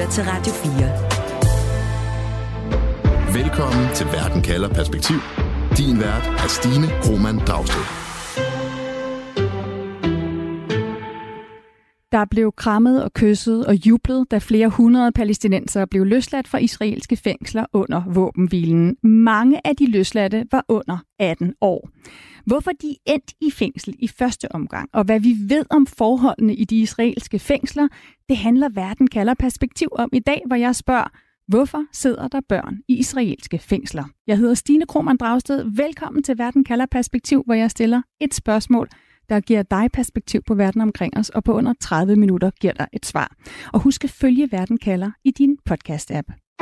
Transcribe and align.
lytter 0.00 0.12
til 0.12 0.24
Radio 0.24 0.52
4. 0.52 3.42
Velkommen 3.42 3.94
til 3.94 4.06
Verden 4.06 4.42
kalder 4.42 4.68
perspektiv. 4.68 5.16
Din 5.78 6.00
vært 6.00 6.26
er 6.26 6.48
Stine 6.48 6.86
Roman 7.06 7.38
Dragsted. 7.38 7.84
Der 12.12 12.24
blev 12.30 12.52
krammet 12.56 13.04
og 13.04 13.14
kysset 13.14 13.66
og 13.66 13.74
jublet, 13.74 14.30
da 14.30 14.38
flere 14.38 14.68
hundrede 14.68 15.12
palæstinenser 15.12 15.84
blev 15.84 16.04
løsladt 16.04 16.48
fra 16.48 16.58
israelske 16.58 17.16
fængsler 17.16 17.64
under 17.72 18.02
våbenhvilen. 18.14 18.96
Mange 19.02 19.66
af 19.66 19.76
de 19.76 19.90
løsladte 19.90 20.44
var 20.50 20.64
under 20.68 20.98
18 21.18 21.54
år. 21.60 21.88
Hvorfor 22.46 22.70
de 22.82 22.96
endt 23.06 23.32
i 23.40 23.50
fængsel 23.50 23.94
i 23.98 24.08
første 24.08 24.52
omgang, 24.52 24.88
og 24.92 25.04
hvad 25.04 25.20
vi 25.20 25.36
ved 25.48 25.64
om 25.70 25.86
forholdene 25.86 26.54
i 26.54 26.64
de 26.64 26.80
israelske 26.80 27.38
fængsler, 27.38 27.88
det 28.28 28.36
handler 28.36 28.68
Verden 28.68 29.06
kalder 29.06 29.34
perspektiv 29.34 29.88
om 29.92 30.08
i 30.12 30.18
dag, 30.18 30.42
hvor 30.46 30.56
jeg 30.56 30.76
spørger, 30.76 31.08
hvorfor 31.48 31.84
sidder 31.92 32.28
der 32.28 32.40
børn 32.48 32.78
i 32.88 32.98
israelske 32.98 33.58
fængsler? 33.58 34.04
Jeg 34.26 34.38
hedder 34.38 34.54
Stine 34.54 34.86
Krohmann 34.86 35.18
Dragsted. 35.18 35.64
Velkommen 35.76 36.22
til 36.22 36.38
Verden 36.38 36.64
kalder 36.64 36.86
perspektiv, 36.86 37.42
hvor 37.46 37.54
jeg 37.54 37.70
stiller 37.70 38.02
et 38.20 38.34
spørgsmål, 38.34 38.88
der 39.28 39.40
giver 39.40 39.62
dig 39.62 39.88
perspektiv 39.92 40.42
på 40.46 40.54
verden 40.54 40.80
omkring 40.80 41.16
os, 41.16 41.28
og 41.28 41.44
på 41.44 41.52
under 41.52 41.74
30 41.80 42.16
minutter 42.16 42.50
giver 42.60 42.72
dig 42.72 42.86
et 42.92 43.06
svar. 43.06 43.36
Og 43.72 43.80
husk 43.80 44.04
at 44.04 44.10
følge 44.10 44.48
Verden 44.52 44.78
kalder 44.78 45.10
i 45.24 45.30
din 45.30 45.58
podcast-app. 45.70 46.56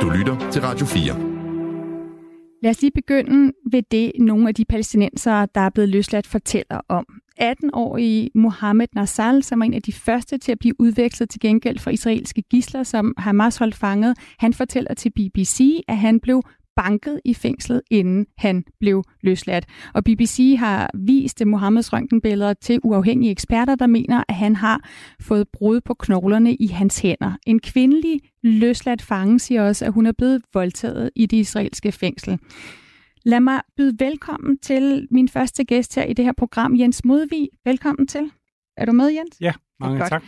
Du 0.00 0.10
lytter 0.10 0.50
til 0.50 0.62
Radio 0.62 0.86
4. 0.86 1.33
Lad 2.64 2.70
os 2.70 2.80
lige 2.80 2.90
begynde 2.90 3.52
ved 3.70 3.82
det, 3.90 4.12
nogle 4.18 4.48
af 4.48 4.54
de 4.54 4.64
palæstinensere, 4.64 5.48
der 5.54 5.60
er 5.60 5.70
blevet 5.70 5.88
løsladt, 5.88 6.26
fortæller 6.26 6.80
om. 6.88 7.06
18-årige 7.40 8.30
Mohammed 8.34 8.86
Nassal, 8.94 9.42
som 9.42 9.58
var 9.60 9.66
en 9.66 9.74
af 9.74 9.82
de 9.82 9.92
første 9.92 10.38
til 10.38 10.52
at 10.52 10.58
blive 10.58 10.80
udvekslet 10.80 11.30
til 11.30 11.40
gengæld 11.40 11.78
for 11.78 11.90
israelske 11.90 12.42
gisler, 12.42 12.82
som 12.82 13.14
Hamas 13.18 13.56
holdt 13.56 13.74
fanget, 13.74 14.18
han 14.38 14.52
fortæller 14.52 14.94
til 14.94 15.10
BBC, 15.10 15.80
at 15.88 15.96
han 15.96 16.20
blev 16.20 16.42
banket 16.76 17.20
i 17.24 17.34
fængslet, 17.34 17.82
inden 17.90 18.26
han 18.38 18.64
blev 18.80 19.04
løsladt. 19.22 19.66
Og 19.94 20.04
BBC 20.04 20.56
har 20.58 20.90
vist 20.94 21.46
Mohammeds 21.46 21.92
røntgenbilleder 21.92 22.54
til 22.54 22.80
uafhængige 22.84 23.30
eksperter, 23.30 23.74
der 23.74 23.86
mener, 23.86 24.24
at 24.28 24.34
han 24.34 24.56
har 24.56 24.88
fået 25.20 25.48
brud 25.52 25.80
på 25.80 25.94
knoglerne 25.94 26.54
i 26.54 26.66
hans 26.66 26.98
hænder. 26.98 27.32
En 27.46 27.60
kvindelig 27.60 28.20
løsladt 28.42 29.02
fange 29.02 29.38
siger 29.38 29.62
også, 29.62 29.84
at 29.84 29.92
hun 29.92 30.06
er 30.06 30.12
blevet 30.12 30.42
voldtaget 30.54 31.10
i 31.16 31.26
det 31.26 31.36
israelske 31.36 31.92
fængsel. 31.92 32.38
Lad 33.24 33.40
mig 33.40 33.60
byde 33.76 33.96
velkommen 33.98 34.58
til 34.58 35.08
min 35.10 35.28
første 35.28 35.64
gæst 35.64 35.94
her 35.94 36.04
i 36.04 36.12
det 36.12 36.24
her 36.24 36.32
program, 36.36 36.78
Jens 36.78 37.04
Modvig. 37.04 37.48
Velkommen 37.64 38.06
til. 38.06 38.30
Er 38.76 38.86
du 38.86 38.92
med, 38.92 39.08
Jens? 39.08 39.36
Ja, 39.40 39.52
mange 39.80 39.98
tak 39.98 40.22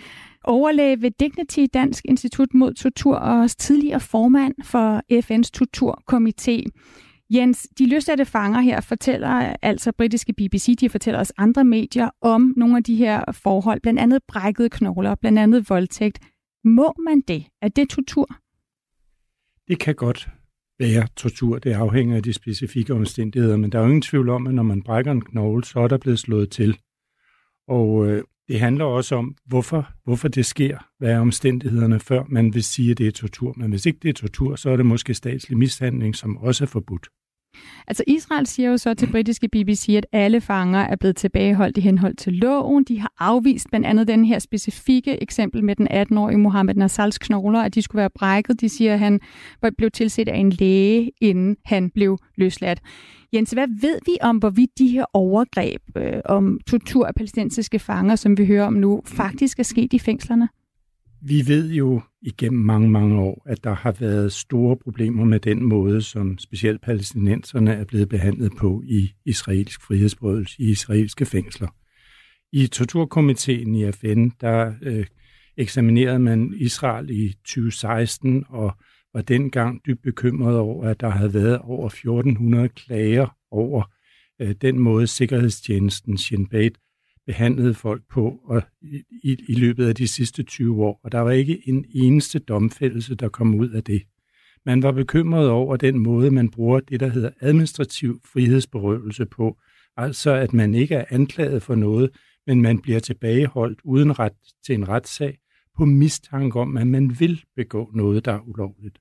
overlæge 0.47 1.02
ved 1.02 1.11
Dignity 1.20 1.66
Dansk 1.75 2.05
Institut 2.05 2.55
mod 2.55 2.75
Tortur 2.75 3.16
og 3.16 3.41
også 3.41 3.56
tidligere 3.56 4.00
formand 4.00 4.55
for 4.64 5.02
FN's 5.12 5.50
torturkomité. 5.56 6.62
Jens, 7.30 7.69
de 7.78 7.89
løsladte 7.89 8.25
fanger 8.25 8.61
her 8.61 8.80
fortæller 8.80 9.56
altså 9.62 9.92
britiske 9.92 10.33
BBC, 10.33 10.77
de 10.80 10.89
fortæller 10.89 11.20
os 11.20 11.33
andre 11.36 11.64
medier 11.64 12.11
om 12.20 12.55
nogle 12.56 12.77
af 12.77 12.84
de 12.84 12.97
her 12.97 13.24
forhold, 13.33 13.80
blandt 13.80 14.00
andet 14.00 14.22
brækkede 14.28 14.70
knogler, 14.70 15.14
blandt 15.14 15.39
andet 15.39 15.70
voldtægt. 15.70 16.19
Må 16.64 16.94
man 17.05 17.20
det? 17.20 17.47
Er 17.62 17.69
det 17.69 17.89
tortur? 17.89 18.28
Det 19.69 19.78
kan 19.78 19.94
godt 19.94 20.28
være 20.78 21.06
tortur. 21.17 21.58
Det 21.58 21.72
afhænger 21.72 22.17
af 22.17 22.22
de 22.22 22.33
specifikke 22.33 22.94
omstændigheder, 22.94 23.56
men 23.56 23.72
der 23.72 23.78
er 23.78 23.83
jo 23.83 23.89
ingen 23.89 24.02
tvivl 24.02 24.28
om, 24.28 24.47
at 24.47 24.55
når 24.55 24.62
man 24.62 24.83
brækker 24.83 25.12
en 25.12 25.24
knogle, 25.24 25.64
så 25.64 25.80
er 25.80 25.89
der 25.89 25.98
blevet 25.98 26.19
slået 26.19 26.50
til. 26.50 26.78
Og 27.69 28.06
øh, 28.06 28.22
det 28.48 28.61
handler 28.61 28.84
også 28.84 29.14
om, 29.14 29.36
hvorfor, 29.47 29.89
hvorfor 30.05 30.28
det 30.28 30.47
sker, 30.47 30.78
hvad 30.98 31.12
er 31.12 31.19
omstændighederne, 31.19 32.00
før 32.00 32.25
man 32.28 32.55
vil 32.55 32.64
sige, 32.64 32.91
at 32.91 32.98
det 32.98 33.06
er 33.06 33.12
tortur. 33.12 33.55
Men 33.56 33.70
hvis 33.70 33.86
ikke 33.86 33.98
det 34.02 34.08
er 34.08 34.12
tortur, 34.12 34.56
så 34.56 34.70
er 34.70 34.77
det 34.77 34.86
måske 34.86 35.14
statslig 35.14 35.58
mishandling, 35.58 36.16
som 36.16 36.36
også 36.36 36.64
er 36.64 36.69
forbudt. 36.69 37.08
Altså 37.86 38.05
Israel 38.06 38.46
siger 38.46 38.70
jo 38.70 38.77
så 38.77 38.94
til 38.94 39.11
britiske 39.11 39.48
BBC, 39.48 39.94
at 39.96 40.06
alle 40.12 40.40
fanger 40.40 40.78
er 40.78 40.96
blevet 40.96 41.17
tilbageholdt 41.17 41.77
i 41.77 41.80
henhold 41.80 42.17
til 42.17 42.33
loven. 42.33 42.84
De 42.84 43.00
har 43.00 43.12
afvist 43.18 43.68
blandt 43.68 43.86
andet 43.86 44.08
den 44.08 44.24
her 44.24 44.39
specifikke 44.39 45.22
eksempel 45.22 45.64
med 45.64 45.77
den 45.77 45.89
18-årige 45.89 46.39
Mohammed 46.39 46.74
Nassals 46.74 47.18
knogler, 47.18 47.62
at 47.62 47.74
de 47.74 47.83
skulle 47.83 48.00
være 48.00 48.11
brækket. 48.11 48.61
De 48.61 48.68
siger, 48.68 48.92
at 48.92 48.98
han 48.98 49.20
blev 49.78 49.90
tilset 49.90 50.28
af 50.28 50.39
en 50.39 50.50
læge, 50.50 51.11
inden 51.20 51.56
han 51.64 51.90
blev 51.90 52.18
løsladt. 52.36 52.80
Jens, 53.33 53.50
hvad 53.50 53.66
ved 53.80 53.98
vi 54.06 54.16
om, 54.20 54.36
hvorvidt 54.36 54.70
de 54.78 54.89
her 54.89 55.05
overgreb 55.12 55.83
øh, 55.96 56.20
om 56.24 56.61
tortur 56.66 57.06
af 57.06 57.14
palæstinensiske 57.14 57.78
fanger, 57.78 58.16
som 58.16 58.39
vi 58.39 58.46
hører 58.46 58.66
om 58.66 58.72
nu, 58.72 59.02
faktisk 59.05 59.58
er 59.58 59.62
sket 59.62 59.92
i 59.92 59.98
fængslerne? 59.98 60.48
Vi 61.29 61.42
ved 61.47 61.70
jo 61.70 62.03
igennem 62.23 62.61
mange, 62.61 62.91
mange 62.91 63.20
år, 63.20 63.42
at 63.47 63.64
der 63.64 63.75
har 63.75 63.92
været 63.92 64.33
store 64.33 64.77
problemer 64.77 65.25
med 65.25 65.41
den 65.41 65.64
måde, 65.64 66.03
som 66.03 66.39
specielt 66.39 66.81
palæstinenserne 66.81 67.73
er 67.73 67.85
blevet 67.85 68.09
behandlet 68.09 68.53
på 68.59 68.83
i 68.87 69.13
israelsk 69.25 69.83
frihedsbrødelse, 69.83 70.63
i 70.63 70.70
israelske 70.70 71.27
fængsler. 71.27 71.69
I 72.53 72.67
torturkomiteen 72.67 73.75
i 73.75 73.92
FN, 73.92 74.29
der 74.41 74.73
øh, 74.83 75.07
eksaminerede 75.57 76.19
man 76.19 76.55
Israel 76.57 77.11
i 77.11 77.33
2016 77.45 78.45
og 78.48 78.73
var 79.14 79.23
dengang 79.23 79.81
dybt 79.87 80.03
bekymret 80.03 80.58
over, 80.58 80.89
at 80.89 81.01
der 81.01 81.08
havde 81.08 81.35
været 81.35 81.58
over 81.58 81.87
1400 81.87 82.69
klager 82.69 83.37
over 83.51 83.83
øh, 84.41 84.55
den 84.61 84.79
måde, 84.79 85.07
Sikkerhedstjenesten 85.07 86.19
Shin 86.19 86.47
Bet 86.47 86.79
behandlede 87.27 87.75
folk 87.75 88.03
på 88.11 88.41
og 88.45 88.63
i, 89.23 89.37
i 89.48 89.55
løbet 89.55 89.89
af 89.89 89.95
de 89.95 90.09
sidste 90.09 90.42
20 90.42 90.85
år, 90.85 91.01
og 91.05 91.13
der 91.13 91.20
var 91.20 91.31
ikke 91.31 91.69
en 91.69 91.85
eneste 91.95 92.39
domfældelse, 92.39 93.14
der 93.14 93.29
kom 93.29 93.55
ud 93.55 93.70
af 93.70 93.85
det. 93.85 94.03
Man 94.67 94.83
var 94.83 94.92
bekymret 94.92 95.48
over 95.48 95.77
den 95.77 95.98
måde, 95.98 96.31
man 96.31 96.51
bruger 96.51 96.81
det, 96.81 97.01
der 97.01 97.09
hedder 97.09 97.31
administrativ 97.41 98.20
frihedsberøvelse 98.33 99.27
på, 99.27 99.59
altså 99.97 100.31
at 100.31 100.53
man 100.53 100.75
ikke 100.75 100.95
er 100.95 101.05
anklaget 101.11 101.63
for 101.63 101.75
noget, 101.75 102.11
men 102.47 102.63
man 102.63 102.79
bliver 102.79 103.01
tilbageholdt 103.01 103.81
uden 103.85 104.19
ret 104.19 104.33
til 104.67 104.75
en 104.75 104.89
retssag 104.89 105.39
på 105.77 105.85
mistanke 105.85 106.61
om, 106.61 106.77
at 106.77 106.87
man 106.87 107.20
vil 107.20 107.45
begå 107.57 107.91
noget, 107.95 108.25
der 108.25 108.33
er 108.33 108.48
ulovligt. 108.48 108.98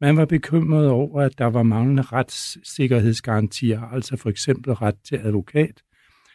Man 0.00 0.16
var 0.16 0.24
bekymret 0.24 0.88
over, 0.88 1.20
at 1.20 1.38
der 1.38 1.46
var 1.46 1.62
manglende 1.62 2.02
retssikkerhedsgarantier, 2.02 3.80
altså 3.80 4.16
for 4.16 4.30
eksempel 4.30 4.72
ret 4.72 4.96
til 5.08 5.16
advokat, 5.16 5.82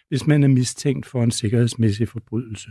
hvis 0.10 0.28
man 0.28 0.44
er 0.44 0.48
mistænkt 0.48 1.06
for 1.06 1.24
en 1.24 1.32
sikkerhedsmæssig 1.32 2.08
forbrydelse. 2.08 2.70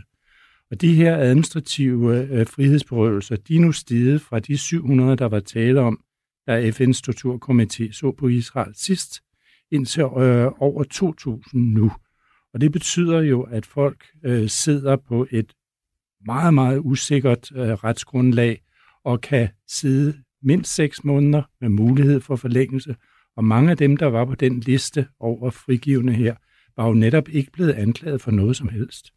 Og 0.71 0.81
de 0.81 0.95
her 0.95 1.17
administrative 1.17 2.27
øh, 2.31 2.47
frihedsberøvelser, 2.47 3.35
de 3.35 3.55
er 3.55 3.59
nu 3.59 3.71
steget 3.71 4.21
fra 4.21 4.39
de 4.39 4.57
700, 4.57 5.15
der 5.15 5.25
var 5.25 5.39
tale 5.39 5.81
om, 5.81 5.99
da 6.47 6.69
FN's 6.69 7.01
torturkomité 7.09 7.91
så 7.91 8.15
på 8.17 8.27
Israel 8.27 8.75
sidst, 8.75 9.21
indtil 9.71 10.01
øh, 10.01 10.51
over 10.59 10.83
2.000 11.43 11.49
nu. 11.53 11.91
Og 12.53 12.61
det 12.61 12.71
betyder 12.71 13.21
jo, 13.21 13.41
at 13.41 13.65
folk 13.65 14.05
øh, 14.23 14.49
sidder 14.49 14.95
på 14.95 15.27
et 15.31 15.53
meget, 16.25 16.53
meget 16.53 16.81
usikkert 16.83 17.51
øh, 17.55 17.69
retsgrundlag 17.69 18.61
og 19.03 19.21
kan 19.21 19.49
sidde 19.67 20.17
mindst 20.43 20.75
seks 20.75 21.03
måneder 21.03 21.43
med 21.61 21.69
mulighed 21.69 22.21
for 22.21 22.35
forlængelse. 22.35 22.95
Og 23.37 23.43
mange 23.43 23.71
af 23.71 23.77
dem, 23.77 23.97
der 23.97 24.05
var 24.05 24.25
på 24.25 24.35
den 24.35 24.59
liste 24.59 25.07
over 25.19 25.49
frigivende 25.49 26.13
her, 26.13 26.35
var 26.77 26.87
jo 26.87 26.93
netop 26.93 27.29
ikke 27.29 27.51
blevet 27.51 27.71
anklaget 27.73 28.21
for 28.21 28.31
noget 28.31 28.55
som 28.55 28.67
helst. 28.67 29.13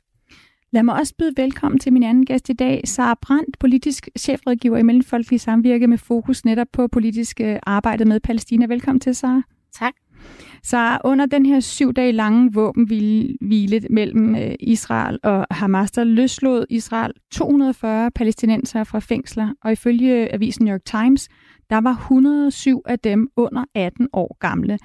Lad 0.72 0.82
mig 0.82 0.94
også 0.94 1.14
byde 1.18 1.32
velkommen 1.36 1.78
til 1.78 1.92
min 1.92 2.02
anden 2.02 2.26
gæst 2.26 2.48
i 2.48 2.52
dag, 2.52 2.82
Sara 2.84 3.18
Brandt, 3.22 3.58
politisk 3.58 4.08
chefrådgiver 4.18 4.78
i 4.78 4.82
Mellemfolkelig 4.82 5.40
Samvirke 5.40 5.86
med 5.86 5.98
fokus 5.98 6.44
netop 6.44 6.66
på 6.72 6.88
politisk 6.88 7.40
arbejde 7.62 8.04
med 8.04 8.20
Palæstina. 8.20 8.66
Velkommen 8.66 9.00
til, 9.00 9.14
Sara. 9.14 9.42
Tak. 9.72 9.92
Så 10.62 10.98
under 11.04 11.26
den 11.26 11.46
her 11.46 11.60
syv 11.60 11.92
dage 11.92 12.12
lange 12.12 12.52
våbenhvile 12.52 13.80
mellem 13.90 14.36
øh, 14.36 14.54
Israel 14.60 15.18
og 15.22 15.46
Hamas, 15.50 15.90
der 15.90 16.04
løslod 16.04 16.66
Israel 16.70 17.12
240 17.32 18.10
palæstinenser 18.10 18.84
fra 18.84 18.98
fængsler, 18.98 19.52
og 19.64 19.72
ifølge 19.72 20.34
avisen 20.34 20.64
New 20.64 20.74
York 20.74 20.84
Times, 20.84 21.28
der 21.70 21.80
var 21.80 21.92
107 21.92 22.82
af 22.86 22.98
dem 22.98 23.28
under 23.36 23.64
18 23.74 24.08
år 24.12 24.36
gamle. 24.40 24.78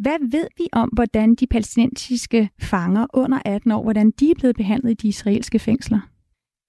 Hvad 0.00 0.30
ved 0.30 0.46
vi 0.58 0.68
om, 0.72 0.88
hvordan 0.88 1.34
de 1.34 1.46
palæstinensiske 1.46 2.50
fanger 2.60 3.06
under 3.14 3.38
18 3.44 3.72
år, 3.72 3.82
hvordan 3.82 4.10
de 4.10 4.30
er 4.30 4.34
blevet 4.38 4.56
behandlet 4.56 4.90
i 4.90 4.94
de 4.94 5.08
israelske 5.08 5.58
fængsler? 5.58 6.00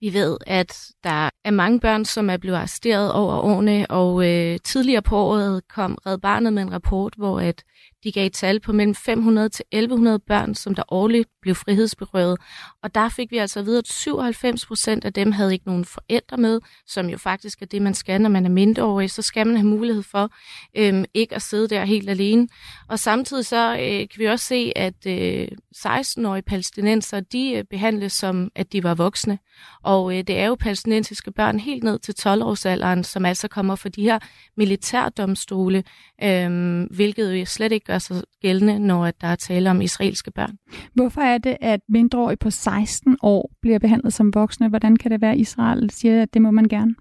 Vi 0.01 0.13
ved, 0.13 0.37
at 0.47 0.73
der 1.03 1.29
er 1.45 1.51
mange 1.51 1.79
børn, 1.79 2.05
som 2.05 2.29
er 2.29 2.37
blevet 2.37 2.57
arresteret 2.57 3.11
over 3.13 3.33
årene, 3.33 3.91
og 3.91 4.29
øh, 4.29 4.59
tidligere 4.63 5.01
på 5.01 5.17
året 5.17 5.67
kom 5.67 5.97
Red 6.05 6.17
Barnet 6.17 6.53
med 6.53 6.61
en 6.61 6.71
rapport, 6.71 7.13
hvor 7.17 7.39
at 7.39 7.63
de 8.03 8.11
gav 8.11 8.29
tal 8.29 8.59
på 8.59 8.71
mellem 8.71 8.95
500 8.95 9.49
til 9.49 9.65
1100 9.71 10.19
børn, 10.19 10.55
som 10.55 10.75
der 10.75 10.83
årligt 10.87 11.29
blev 11.41 11.55
frihedsberøvet. 11.55 12.37
Og 12.83 12.95
der 12.95 13.09
fik 13.09 13.31
vi 13.31 13.37
altså 13.37 13.59
at 13.59 13.65
vide, 13.65 13.77
at 13.77 13.87
97 13.87 14.65
procent 14.65 15.05
af 15.05 15.13
dem 15.13 15.31
havde 15.31 15.53
ikke 15.53 15.67
nogen 15.67 15.85
forældre 15.85 16.37
med, 16.37 16.59
som 16.87 17.09
jo 17.09 17.17
faktisk 17.17 17.61
er 17.61 17.65
det, 17.65 17.81
man 17.81 17.93
skal, 17.93 18.21
når 18.21 18.29
man 18.29 18.45
er 18.45 18.49
mindreårig. 18.49 19.11
Så 19.11 19.21
skal 19.21 19.47
man 19.47 19.55
have 19.55 19.67
mulighed 19.67 20.03
for 20.03 20.29
øhm, 20.77 21.05
ikke 21.13 21.35
at 21.35 21.41
sidde 21.41 21.67
der 21.67 21.85
helt 21.85 22.09
alene. 22.09 22.47
Og 22.89 22.99
samtidig 22.99 23.45
så 23.45 23.73
øh, 23.73 23.99
kan 23.99 24.17
vi 24.17 24.25
også 24.25 24.45
se, 24.45 24.71
at 24.75 25.05
øh, 25.07 25.47
16-årige 25.77 26.41
palæstinenser, 26.41 27.19
de 27.19 27.53
øh, 27.53 27.63
behandles 27.63 28.13
som, 28.13 28.51
at 28.55 28.73
de 28.73 28.83
var 28.83 28.95
voksne. 28.95 29.39
Og 29.83 30.17
øh, 30.17 30.23
det 30.23 30.39
er 30.39 30.45
jo 30.45 30.55
palæstinensiske 30.55 31.31
børn 31.31 31.59
helt 31.59 31.83
ned 31.83 31.99
til 31.99 32.15
12-årsalderen, 32.19 33.03
som 33.03 33.25
altså 33.25 33.47
kommer 33.47 33.75
for 33.75 33.89
de 33.89 34.01
her 34.01 34.19
militærdomstole, 34.57 35.83
øh, 36.23 36.83
hvilket 36.91 37.33
jo 37.39 37.45
slet 37.45 37.71
ikke 37.71 37.90
gør 37.91 37.97
sig 37.97 38.23
gældende, 38.41 38.79
når 38.79 39.05
at 39.05 39.21
der 39.21 39.27
er 39.27 39.35
tale 39.35 39.69
om 39.69 39.81
israelske 39.81 40.31
børn. 40.31 40.57
Hvorfor 40.93 41.21
er 41.21 41.37
det, 41.37 41.57
at 41.61 41.79
mindreårige 41.89 42.37
på 42.37 42.49
16 42.49 43.17
år 43.21 43.51
bliver 43.61 43.79
behandlet 43.79 44.13
som 44.13 44.33
voksne? 44.33 44.69
Hvordan 44.69 44.95
kan 44.95 45.11
det 45.11 45.21
være, 45.21 45.31
at 45.31 45.37
Israel 45.37 45.89
siger, 45.89 46.21
at 46.21 46.33
det 46.33 46.41
må 46.41 46.51
man 46.51 46.67
gerne? 46.67 46.95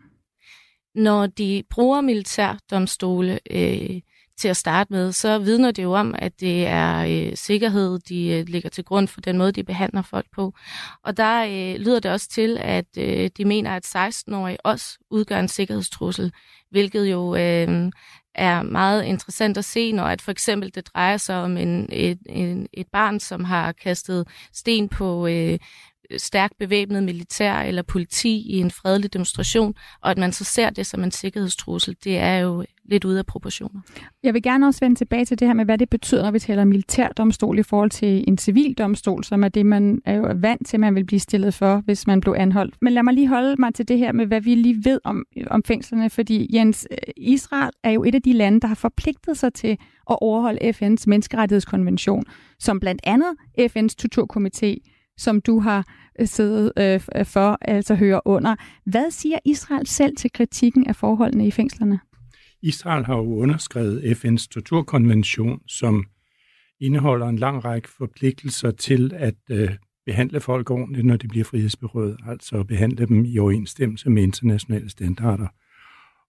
Når 0.94 1.26
de 1.26 1.62
bruger 1.70 2.00
militærdomstole, 2.00 3.38
øh, 3.50 4.00
til 4.40 4.48
at 4.48 4.56
starte 4.56 4.92
med, 4.92 5.12
så 5.12 5.38
vidner 5.38 5.70
det 5.70 5.82
jo 5.82 5.92
om, 5.92 6.14
at 6.19 6.40
det 6.40 6.66
er 6.66 6.98
øh, 6.98 7.37
sikkerhed, 7.37 7.98
de 7.98 8.28
øh, 8.28 8.44
ligger 8.48 8.69
til 8.70 8.84
grund 8.84 9.08
for 9.08 9.20
den 9.20 9.38
måde, 9.38 9.52
de 9.52 9.64
behandler 9.64 10.02
folk 10.02 10.26
på. 10.34 10.54
Og 11.04 11.16
der 11.16 11.44
øh, 11.44 11.81
lyder 11.81 12.00
det 12.00 12.10
også 12.10 12.28
til, 12.28 12.58
at 12.60 12.87
øh, 12.98 13.31
de 13.37 13.44
mener, 13.44 13.70
at 13.76 13.96
16-årige 13.96 14.66
også 14.66 14.98
udgør 15.10 15.38
en 15.38 15.48
sikkerhedstrussel, 15.48 16.32
hvilket 16.70 17.10
jo 17.10 17.34
øh, 17.34 17.90
er 18.34 18.62
meget 18.62 19.04
interessant 19.04 19.58
at 19.58 19.64
se, 19.64 19.92
når 19.92 20.04
at 20.04 20.22
for 20.22 20.31
eksempel 20.31 20.75
det 20.75 20.87
drejer 20.94 21.16
sig 21.16 21.42
om 21.42 21.56
en, 21.56 21.88
et, 21.92 22.19
en, 22.26 22.66
et 22.72 22.87
barn, 22.92 23.20
som 23.20 23.44
har 23.44 23.72
kastet 23.72 24.28
sten 24.52 24.88
på 24.88 25.26
øh, 25.26 25.58
stærkt 26.17 26.59
bevæbnet 26.59 27.03
militær 27.03 27.55
eller 27.55 27.83
politi 27.83 28.47
i 28.51 28.57
en 28.57 28.71
fredelig 28.71 29.12
demonstration, 29.12 29.75
og 30.01 30.11
at 30.11 30.19
man 30.19 30.33
så 30.33 30.45
ser 30.45 30.71
det 30.71 30.87
som 30.87 31.05
en 31.05 31.11
sikkerhedstrussel, 31.11 31.97
det 32.05 32.19
er 32.19 32.39
jo 32.39 32.65
lidt 32.85 33.05
ude 33.05 33.19
af 33.19 33.27
proportioner. 33.27 33.81
Jeg 34.23 34.35
vil 34.35 34.43
gerne 34.43 34.67
også 34.67 34.81
vende 34.81 34.97
tilbage 34.97 35.25
til 35.25 35.39
det 35.39 35.49
her 35.49 35.55
med, 35.55 35.65
hvad 35.65 35.79
det 35.79 35.91
betyder, 35.91 36.23
når 36.23 36.31
vi 36.31 36.39
taler 36.39 36.65
militærdomstol 36.65 37.59
i 37.59 37.62
forhold 37.62 37.91
til 37.91 38.25
en 38.29 38.39
civil 38.39 38.75
domstol, 38.75 39.25
som 39.25 39.45
er 39.45 39.49
det, 39.49 39.67
man 39.67 40.01
er 40.05 40.15
jo 40.15 40.33
vant 40.37 40.67
til, 40.67 40.81
man 40.81 40.95
vil 40.95 41.05
blive 41.05 41.21
stillet 41.21 41.55
for, 41.55 41.83
hvis 41.85 42.07
man 42.07 42.21
blev 42.21 42.35
anholdt. 42.39 42.75
Men 42.83 42.93
lad 42.93 43.03
mig 43.03 43.15
lige 43.15 43.29
holde 43.29 43.57
mig 43.59 43.75
til 43.75 43.89
det 43.89 43.99
her 43.99 44.12
med, 44.12 44.27
hvad 44.27 44.41
vi 44.41 44.55
lige 44.55 44.85
ved 44.85 45.01
om, 45.05 45.25
om 45.47 45.62
fængslerne, 45.65 46.11
fordi 46.11 46.57
Jens, 46.57 46.89
øh, 46.91 46.97
Israel 47.17 47.71
er 47.85 47.91
jo 47.91 48.05
et 48.05 48.15
af 48.15 48.23
de 48.23 48.33
lande, 48.33 48.61
der 48.61 48.69
har 48.69 48.75
forpligtet 48.75 49.39
sig 49.39 49.55
til 49.55 49.79
at 50.11 50.17
overholde 50.21 50.69
FN's 50.69 51.05
menneskerettighedskonvention, 51.07 52.25
som 52.59 52.81
blandt 52.81 53.01
andet 53.05 53.35
FN's 53.61 53.95
torturkomité 54.03 54.77
som 55.20 55.40
du 55.40 55.61
har 55.61 55.84
øh, 56.20 56.26
siddet 56.26 56.72
øh, 56.78 57.00
øh, 57.17 57.26
for, 57.26 57.58
altså 57.61 57.94
hører 57.94 58.20
under. 58.25 58.56
Hvad 58.84 59.11
siger 59.11 59.38
Israel 59.44 59.87
selv 59.87 60.17
til 60.17 60.32
kritikken 60.32 60.87
af 60.87 60.96
forholdene 60.96 61.46
i 61.46 61.50
fængslerne? 61.50 62.00
Israel 62.62 63.05
har 63.05 63.17
jo 63.17 63.34
underskrevet 63.37 64.00
FN's 64.02 64.49
torturkonvention, 64.50 65.61
som 65.69 66.05
indeholder 66.81 67.26
en 67.28 67.38
lang 67.38 67.64
række 67.64 67.88
forpligtelser 67.88 68.70
til 68.70 69.12
at 69.14 69.34
øh, 69.50 69.70
behandle 70.06 70.40
folk 70.40 70.70
ordentligt, 70.70 71.06
når 71.06 71.17
de 71.17 71.28
bliver 71.28 71.44
frihedsberøvet, 71.44 72.16
altså 72.26 72.62
behandle 72.62 73.06
dem 73.06 73.25
i 73.25 73.38
overensstemmelse 73.38 74.11
med 74.11 74.23
internationale 74.23 74.90
standarder. 74.90 75.46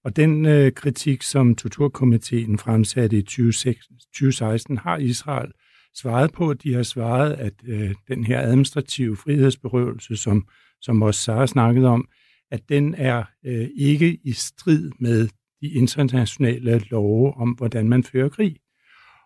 Og 0.03 0.15
den 0.15 0.45
øh, 0.45 0.71
kritik, 0.71 1.21
som 1.21 1.55
Torturkomiteen 1.55 2.57
fremsatte 2.57 3.17
i 3.17 3.21
2016, 3.21 4.77
har 4.77 4.97
Israel 4.97 5.51
svaret 5.95 6.33
på. 6.33 6.53
De 6.53 6.73
har 6.73 6.83
svaret, 6.83 7.33
at 7.33 7.53
øh, 7.65 7.93
den 8.07 8.23
her 8.23 8.41
administrative 8.41 9.17
frihedsberøvelse, 9.17 10.15
som, 10.15 10.47
som 10.81 11.01
også 11.01 11.23
Sara 11.23 11.47
snakkede 11.47 11.88
om, 11.88 12.07
at 12.51 12.61
den 12.69 12.95
er 12.95 13.23
øh, 13.45 13.69
ikke 13.75 14.19
i 14.23 14.31
strid 14.31 14.91
med 14.99 15.27
de 15.61 15.67
internationale 15.67 16.79
love 16.91 17.33
om, 17.38 17.49
hvordan 17.49 17.89
man 17.89 18.03
fører 18.03 18.29
krig. 18.29 18.55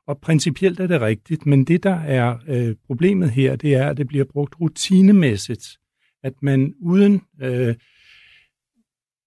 Og 0.08 0.20
principielt 0.22 0.80
er 0.80 0.88
det 0.88 1.02
rigtigt, 1.02 1.46
men 1.46 1.64
det, 1.64 1.84
der 1.84 1.96
er 1.96 2.38
øh, 2.48 2.76
problemet 2.88 3.32
her, 3.32 3.56
det 3.56 3.74
er, 3.74 3.90
at 3.90 3.98
det 3.98 4.08
bliver 4.08 4.26
brugt 4.26 4.60
rutinemæssigt. 4.62 5.68
At 6.24 6.34
man 6.42 6.74
uden 6.82 7.22
øh, 7.42 7.76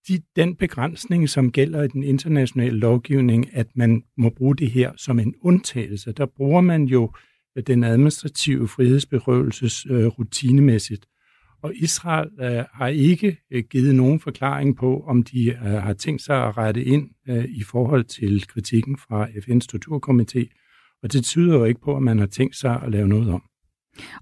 de, 0.09 0.23
den 0.37 0.57
begrænsning, 0.57 1.29
som 1.29 1.53
gælder 1.53 1.83
i 1.83 1.89
den 1.89 2.03
internationale 2.03 2.79
lovgivning, 2.79 3.57
at 3.57 3.67
man 3.75 4.03
må 4.17 4.31
bruge 4.31 4.57
det 4.57 4.71
her 4.71 4.93
som 4.97 5.19
en 5.19 5.35
undtagelse, 5.41 6.13
der 6.13 6.27
bruger 6.27 6.61
man 6.61 6.85
jo 6.85 7.13
den 7.63 7.85
administrative 7.85 8.69
frihedsberøvelses 8.69 9.87
øh, 9.91 10.07
rutinemæssigt. 10.07 11.07
Og 11.63 11.77
Israel 11.77 12.31
øh, 12.41 12.65
har 12.73 12.87
ikke 12.87 13.39
øh, 13.51 13.65
givet 13.71 13.95
nogen 13.95 14.21
forklaring 14.21 14.77
på, 14.77 15.05
om 15.07 15.23
de 15.23 15.51
øh, 15.51 15.57
har 15.59 15.93
tænkt 15.93 16.23
sig 16.23 16.47
at 16.47 16.57
rette 16.57 16.85
ind 16.85 17.11
øh, 17.29 17.45
i 17.45 17.63
forhold 17.63 18.05
til 18.05 18.47
kritikken 18.47 18.99
fra 18.99 19.27
FN's 19.27 19.67
torturkomité. 19.73 20.49
Og 21.03 21.13
det 21.13 21.25
tyder 21.25 21.55
jo 21.55 21.65
ikke 21.65 21.81
på, 21.81 21.97
at 21.97 22.03
man 22.03 22.19
har 22.19 22.27
tænkt 22.27 22.57
sig 22.57 22.83
at 22.83 22.91
lave 22.91 23.09
noget 23.09 23.31
om. 23.31 23.43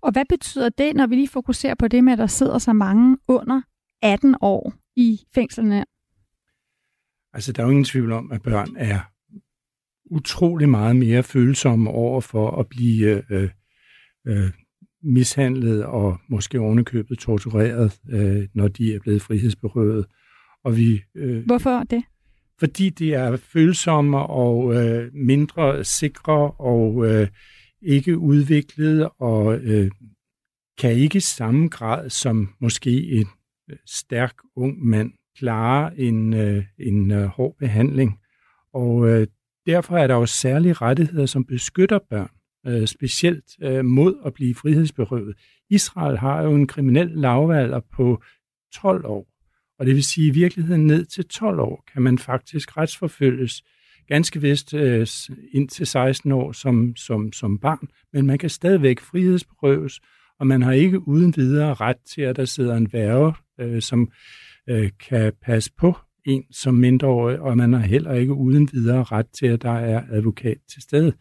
Og 0.02 0.12
hvad 0.12 0.24
betyder 0.28 0.68
det, 0.68 0.96
når 0.96 1.06
vi 1.06 1.14
lige 1.14 1.28
fokuserer 1.28 1.74
på 1.74 1.88
det 1.88 2.04
med, 2.04 2.12
at 2.12 2.18
der 2.18 2.26
sidder 2.26 2.58
så 2.58 2.72
mange 2.72 3.18
under 3.28 3.62
18 4.02 4.36
år 4.40 4.72
i 4.96 5.20
fængslerne? 5.34 5.84
Altså, 7.32 7.52
der 7.52 7.62
er 7.62 7.66
jo 7.66 7.70
ingen 7.70 7.84
tvivl 7.84 8.12
om, 8.12 8.32
at 8.32 8.42
børn 8.42 8.76
er 8.76 9.00
utrolig 10.11 10.69
meget 10.69 10.97
mere 10.97 11.23
følsomme 11.23 11.91
over 11.91 12.20
for 12.20 12.61
at 12.61 12.67
blive 12.69 13.23
øh, 13.31 13.50
øh, 14.26 14.50
mishandlet 15.03 15.85
og 15.85 16.19
måske 16.29 16.61
ovenikøbet 16.61 17.19
tortureret, 17.19 18.00
øh, 18.11 18.49
når 18.55 18.69
de 18.69 18.94
er 18.94 19.00
blevet 19.00 19.23
frihedsberøvet. 19.23 20.06
Og 20.64 20.76
vi, 20.76 21.03
øh, 21.14 21.44
Hvorfor 21.47 21.82
det? 21.82 22.03
Fordi 22.58 22.91
de 22.91 23.14
er 23.14 23.37
følsomme 23.37 24.19
og 24.19 24.75
øh, 24.75 25.14
mindre 25.14 25.85
sikre 25.85 26.50
og 26.50 27.06
øh, 27.06 27.29
ikke 27.82 28.19
udviklet 28.19 29.08
og 29.19 29.58
øh, 29.58 29.91
kan 30.79 30.93
ikke 30.93 31.17
i 31.17 31.20
samme 31.20 31.69
grad 31.69 32.11
som 32.11 32.49
måske 32.61 32.91
en 33.11 33.26
øh, 33.70 33.76
stærk 33.87 34.35
ung 34.56 34.87
mand 34.87 35.12
klare 35.38 35.99
en, 35.99 36.35
øh, 36.35 36.64
en 36.79 37.11
øh, 37.11 37.25
hård 37.25 37.56
behandling. 37.58 38.19
Og 38.73 39.08
øh, 39.08 39.26
derfor 39.66 39.98
er 39.98 40.06
der 40.06 40.14
jo 40.14 40.26
særlige 40.26 40.72
rettigheder, 40.72 41.26
som 41.26 41.44
beskytter 41.44 41.98
børn 42.10 42.30
øh, 42.66 42.86
specielt 42.86 43.44
øh, 43.62 43.84
mod 43.84 44.14
at 44.26 44.34
blive 44.34 44.54
frihedsberøvet. 44.54 45.36
Israel 45.70 46.18
har 46.18 46.42
jo 46.42 46.54
en 46.54 46.66
kriminel 46.66 47.08
lavalder 47.08 47.80
på 47.92 48.22
12 48.74 49.06
år, 49.06 49.26
og 49.78 49.86
det 49.86 49.94
vil 49.94 50.04
sige, 50.04 50.30
at 50.30 50.36
i 50.36 50.38
virkeligheden 50.38 50.86
ned 50.86 51.04
til 51.04 51.24
12 51.24 51.60
år 51.60 51.84
kan 51.92 52.02
man 52.02 52.18
faktisk 52.18 52.76
retsforfølges 52.76 53.62
ganske 54.08 54.40
vist 54.40 54.74
øh, 54.74 55.06
indtil 55.52 55.86
16 55.86 56.32
år 56.32 56.52
som, 56.52 56.96
som, 56.96 57.32
som 57.32 57.58
barn, 57.58 57.88
men 58.12 58.26
man 58.26 58.38
kan 58.38 58.50
stadigvæk 58.50 59.00
frihedsberøves, 59.00 60.00
og 60.40 60.46
man 60.46 60.62
har 60.62 60.72
ikke 60.72 61.08
uden 61.08 61.34
videre 61.36 61.74
ret 61.74 61.96
til, 62.14 62.22
at 62.22 62.36
der 62.36 62.44
sidder 62.44 62.76
en 62.76 62.92
værge, 62.92 63.34
øh, 63.60 63.82
som 63.82 64.10
øh, 64.69 64.90
kan 65.08 65.32
passe 65.43 65.70
på 65.79 65.96
en 66.26 66.44
som 66.52 66.74
mindreårig, 66.74 67.40
og 67.40 67.56
man 67.56 67.72
har 67.72 67.80
heller 67.80 68.12
ikke 68.12 68.34
uden 68.34 68.68
videre 68.72 69.02
ret 69.02 69.26
til, 69.38 69.46
at 69.46 69.62
der 69.62 69.70
er 69.70 70.02
advokat 70.10 70.56
til 70.72 70.82
stede. 70.82 71.12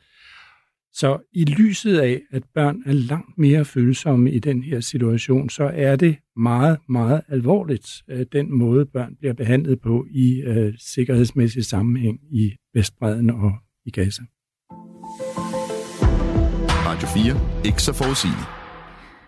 Så 0.94 1.18
i 1.34 1.46
lyset 1.46 2.00
af, 2.00 2.22
at 2.32 2.44
børn 2.54 2.84
er 2.86 2.94
langt 2.94 3.38
mere 3.38 3.66
følsomme 3.66 4.32
i 4.32 4.40
den 4.40 4.64
her 4.64 4.80
situation, 4.80 5.50
så 5.50 5.72
er 5.74 5.96
det 5.96 6.16
meget, 6.36 6.78
meget 6.90 7.22
alvorligt, 7.28 7.88
øh, 8.10 8.26
den 8.32 8.58
måde 8.58 8.86
børn 8.86 9.16
bliver 9.20 9.34
behandlet 9.34 9.82
på 9.82 10.06
i 10.12 10.42
øh, 10.42 10.74
sikkerhedsmæssig 10.78 11.66
sammenhæng 11.66 12.20
i 12.32 12.54
Vestbreden 12.74 13.30
og 13.30 13.52
i 13.86 13.92
Gaza. 13.92 14.22
Radio 16.88 17.08
4. 17.08 17.66
Ikke 17.66 17.82
så 17.82 17.94
forudsigeligt. 17.94 18.55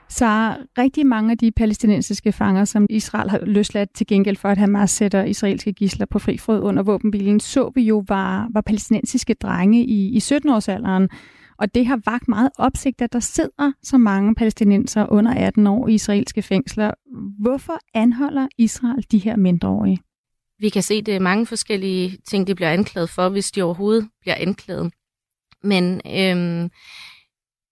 Så 0.09 0.55
rigtig 0.77 1.05
mange 1.05 1.31
af 1.31 1.37
de 1.37 1.51
palæstinensiske 1.51 2.31
fanger, 2.31 2.65
som 2.65 2.85
Israel 2.89 3.29
har 3.29 3.39
løsladt 3.45 3.93
til 3.93 4.07
gengæld 4.07 4.35
for, 4.35 4.49
at 4.49 4.57
Hamas 4.57 4.91
sætter 4.91 5.23
israelske 5.23 5.73
gisler 5.73 6.05
på 6.05 6.19
fri 6.19 6.37
fod 6.37 6.59
under 6.59 6.83
våbenbilen, 6.83 7.39
så 7.39 7.71
vi 7.75 7.81
jo 7.81 8.03
var, 8.07 8.47
var 8.53 8.61
palæstinensiske 8.61 9.33
drenge 9.33 9.85
i, 9.85 10.17
i 10.17 10.17
17-årsalderen, 10.17 11.07
og 11.59 11.75
det 11.75 11.85
har 11.85 11.99
vagt 12.05 12.27
meget 12.27 12.49
opsigt, 12.57 13.01
at 13.01 13.13
der 13.13 13.19
sidder 13.19 13.71
så 13.83 13.97
mange 13.97 14.35
palæstinenser 14.35 15.05
under 15.09 15.33
18 15.33 15.67
år 15.67 15.87
i 15.87 15.93
israelske 15.93 16.41
fængsler. 16.41 16.91
Hvorfor 17.39 17.79
anholder 17.93 18.47
Israel 18.57 19.05
de 19.11 19.17
her 19.17 19.35
mindreårige? 19.35 19.99
Vi 20.59 20.69
kan 20.69 20.83
se, 20.83 20.93
at 20.93 21.05
det 21.05 21.15
er 21.15 21.19
mange 21.19 21.45
forskellige 21.45 22.17
ting, 22.29 22.47
de 22.47 22.55
bliver 22.55 22.69
anklaget 22.69 23.09
for, 23.09 23.29
hvis 23.29 23.51
de 23.51 23.61
overhovedet 23.61 24.09
bliver 24.21 24.35
anklaget. 24.35 24.93
Men 25.63 26.01
øhm, 26.05 26.69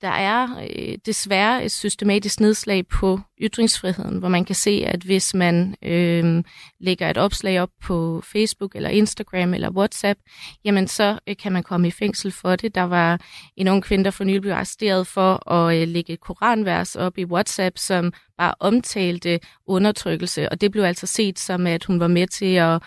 der 0.01 0.07
er 0.07 0.47
øh, 0.77 0.97
desværre 1.05 1.65
et 1.65 1.71
systematisk 1.71 2.39
nedslag 2.39 2.87
på 2.87 3.19
ytringsfriheden, 3.41 4.17
hvor 4.17 4.27
man 4.27 4.45
kan 4.45 4.55
se, 4.55 4.83
at 4.87 5.03
hvis 5.03 5.33
man 5.33 5.75
øh, 5.83 6.43
lægger 6.79 7.09
et 7.09 7.17
opslag 7.17 7.61
op 7.61 7.69
på 7.83 8.21
Facebook 8.33 8.75
eller 8.75 8.89
Instagram 8.89 9.53
eller 9.53 9.69
WhatsApp, 9.69 10.19
jamen 10.65 10.87
så 10.87 11.19
øh, 11.27 11.37
kan 11.37 11.51
man 11.51 11.63
komme 11.63 11.87
i 11.87 11.91
fængsel 11.91 12.31
for 12.31 12.55
det. 12.55 12.75
Der 12.75 12.81
var 12.81 13.19
en 13.57 13.67
ung 13.67 13.83
kvinde, 13.83 14.03
der 14.03 14.11
for 14.11 14.23
nylig 14.23 14.41
blev 14.41 14.53
arresteret 14.53 15.07
for 15.07 15.51
at 15.51 15.81
øh, 15.81 15.87
lægge 15.87 16.13
et 16.13 16.19
koranvers 16.19 16.95
op 16.95 17.17
i 17.17 17.25
WhatsApp, 17.25 17.77
som 17.77 18.13
bare 18.37 18.53
omtalte 18.59 19.39
undertrykkelse, 19.67 20.49
og 20.49 20.61
det 20.61 20.71
blev 20.71 20.83
altså 20.83 21.07
set 21.07 21.39
som, 21.39 21.67
at 21.67 21.85
hun 21.85 21.99
var 21.99 22.07
med 22.07 22.27
til 22.27 22.55
at... 22.55 22.81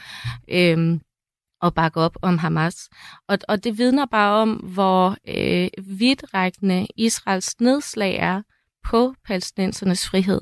Øh, 0.48 1.00
at 1.62 1.74
bakke 1.74 2.00
op 2.00 2.16
om 2.22 2.38
Hamas. 2.38 2.88
Og, 3.28 3.38
og 3.48 3.64
det 3.64 3.78
vidner 3.78 4.06
bare 4.06 4.42
om, 4.42 4.50
hvor 4.50 5.16
øh, 5.28 5.68
vidtrækkende 5.98 6.86
Israels 6.96 7.60
nedslag 7.60 8.16
er 8.16 8.42
på 8.84 9.14
palæstinensernes 9.26 10.08
frihed. 10.08 10.40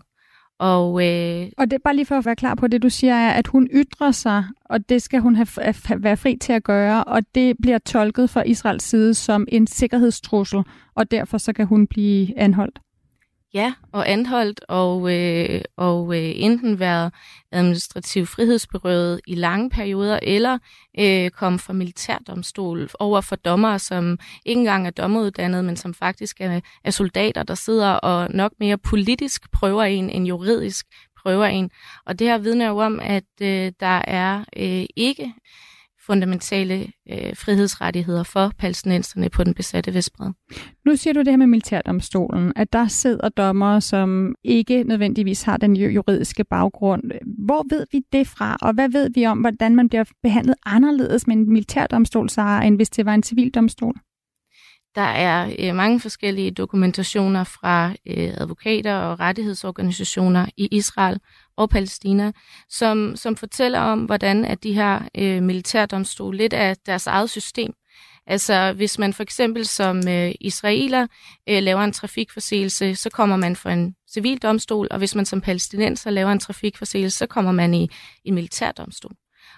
Og, 0.58 1.06
øh, 1.06 1.48
og 1.58 1.70
det 1.70 1.72
er 1.72 1.80
bare 1.84 1.96
lige 1.96 2.06
for 2.06 2.18
at 2.18 2.26
være 2.26 2.36
klar 2.36 2.54
på 2.54 2.66
det, 2.66 2.82
du 2.82 2.90
siger, 2.90 3.14
er, 3.14 3.30
at 3.30 3.46
hun 3.46 3.68
ytrer 3.72 4.10
sig, 4.10 4.44
og 4.64 4.88
det 4.88 5.02
skal 5.02 5.20
hun 5.20 5.34
have, 5.36 5.46
have, 5.84 6.02
være 6.02 6.16
fri 6.16 6.36
til 6.36 6.52
at 6.52 6.64
gøre, 6.64 7.04
og 7.04 7.22
det 7.34 7.56
bliver 7.62 7.78
tolket 7.78 8.30
fra 8.30 8.42
Israels 8.42 8.84
side 8.84 9.14
som 9.14 9.46
en 9.48 9.66
sikkerhedstrussel, 9.66 10.62
og 10.94 11.10
derfor 11.10 11.38
så 11.38 11.52
kan 11.52 11.66
hun 11.66 11.86
blive 11.86 12.38
anholdt. 12.38 12.78
Ja, 13.56 13.72
og 13.92 14.10
anholdt 14.10 14.60
og, 14.68 15.14
øh, 15.14 15.60
og 15.76 16.16
øh, 16.16 16.32
enten 16.34 16.78
været 16.78 17.12
administrativ 17.52 18.26
frihedsberøvet 18.26 19.20
i 19.26 19.34
lange 19.34 19.70
perioder, 19.70 20.18
eller 20.22 20.58
øh, 20.98 21.30
komme 21.30 21.58
fra 21.58 21.72
militærdomstol 21.72 22.88
over 22.98 23.20
for 23.20 23.36
dommere, 23.36 23.78
som 23.78 24.18
ikke 24.46 24.58
engang 24.58 24.86
er 24.86 24.90
dommeruddannede, 24.90 25.62
men 25.62 25.76
som 25.76 25.94
faktisk 25.94 26.40
er, 26.40 26.60
er 26.84 26.90
soldater, 26.90 27.42
der 27.42 27.54
sidder 27.54 27.92
og 27.92 28.30
nok 28.30 28.52
mere 28.60 28.78
politisk 28.78 29.50
prøver 29.52 29.82
en 29.82 30.10
end 30.10 30.26
juridisk 30.26 30.86
prøver 31.22 31.44
en. 31.44 31.70
Og 32.06 32.18
det 32.18 32.26
her 32.26 32.38
vidner 32.38 32.68
jo 32.68 32.78
om, 32.78 33.00
at 33.00 33.24
øh, 33.42 33.72
der 33.80 34.02
er 34.06 34.44
øh, 34.56 34.84
ikke 34.96 35.34
fundamentale 36.06 36.86
øh, 37.10 37.36
frihedsrettigheder 37.36 38.22
for 38.22 38.52
palæstinenserne 38.58 39.28
på 39.28 39.44
den 39.44 39.54
besatte 39.54 39.94
Vestbred. 39.94 40.30
Nu 40.86 40.96
siger 40.96 41.14
du 41.14 41.20
det 41.20 41.28
her 41.28 41.36
med 41.36 41.46
militærdomstolen, 41.46 42.52
at 42.56 42.72
der 42.72 42.88
sidder 42.88 43.28
dommer, 43.28 43.80
som 43.80 44.34
ikke 44.44 44.82
nødvendigvis 44.82 45.42
har 45.42 45.56
den 45.56 45.76
juridiske 45.76 46.44
baggrund. 46.44 47.02
Hvor 47.46 47.74
ved 47.74 47.86
vi 47.92 48.00
det 48.12 48.26
fra, 48.26 48.56
og 48.62 48.74
hvad 48.74 48.88
ved 48.88 49.10
vi 49.14 49.26
om, 49.26 49.38
hvordan 49.38 49.76
man 49.76 49.88
bliver 49.88 50.04
behandlet 50.22 50.54
anderledes 50.66 51.26
med 51.26 51.36
en 51.36 51.52
militærdomstol, 51.52 52.28
så, 52.28 52.60
end 52.64 52.76
hvis 52.76 52.90
det 52.90 53.06
var 53.06 53.14
en 53.14 53.22
civildomstol? 53.22 53.94
Der 54.94 55.02
er 55.02 55.50
øh, 55.58 55.74
mange 55.74 56.00
forskellige 56.00 56.50
dokumentationer 56.50 57.44
fra 57.44 57.90
øh, 57.90 58.30
advokater 58.34 58.94
og 58.94 59.20
rettighedsorganisationer 59.20 60.46
i 60.56 60.68
Israel 60.70 61.20
og 61.56 61.70
Palæstina, 61.70 62.32
som, 62.68 63.16
som 63.16 63.36
fortæller 63.36 63.80
om, 63.80 64.04
hvordan 64.04 64.44
at 64.44 64.62
de 64.62 64.72
her 64.72 65.08
øh, 65.18 65.42
militærdomstole 65.42 66.38
lidt 66.38 66.52
af 66.52 66.76
deres 66.86 67.06
eget 67.06 67.30
system. 67.30 67.72
Altså 68.26 68.72
hvis 68.72 68.98
man 68.98 69.12
for 69.12 69.22
eksempel 69.22 69.66
som 69.66 70.08
øh, 70.08 70.32
israeler 70.40 71.06
øh, 71.48 71.62
laver 71.62 71.80
en 71.80 71.92
trafikforseelse, 71.92 72.96
så 72.96 73.10
kommer 73.10 73.36
man 73.36 73.56
for 73.56 73.70
en 73.70 73.94
civil 74.12 74.38
domstol, 74.38 74.88
og 74.90 74.98
hvis 74.98 75.14
man 75.14 75.26
som 75.26 75.40
palæstinenser 75.40 76.10
laver 76.10 76.32
en 76.32 76.40
trafikforseelse, 76.40 77.18
så 77.18 77.26
kommer 77.26 77.52
man 77.52 77.74
i 77.74 77.90
en 78.24 78.34
militærdomstol. 78.34 79.12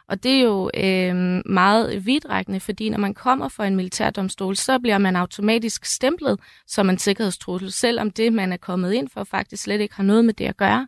Og 0.08 0.22
det 0.22 0.32
er 0.32 0.42
jo 0.42 0.70
øh, 0.74 1.42
meget 1.46 2.06
vidtrækkende, 2.06 2.60
fordi 2.60 2.88
når 2.88 2.98
man 2.98 3.14
kommer 3.14 3.48
for 3.48 3.64
en 3.64 3.76
militærdomstol, 3.76 4.56
så 4.56 4.78
bliver 4.78 4.98
man 4.98 5.16
automatisk 5.16 5.84
stemplet 5.84 6.40
som 6.66 6.90
en 6.90 6.98
sikkerhedstrussel, 6.98 7.72
selvom 7.72 8.10
det, 8.10 8.32
man 8.32 8.52
er 8.52 8.56
kommet 8.56 8.92
ind 8.92 9.08
for, 9.08 9.24
faktisk 9.24 9.62
slet 9.62 9.80
ikke 9.80 9.94
har 9.94 10.02
noget 10.02 10.24
med 10.24 10.34
det 10.34 10.44
at 10.44 10.56
gøre. 10.56 10.86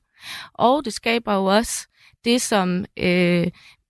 Og 0.54 0.84
det 0.84 0.92
skaber 0.92 1.34
jo 1.34 1.44
også 1.44 1.86
det, 2.24 2.42
som 2.42 2.84
øh, 2.96 3.46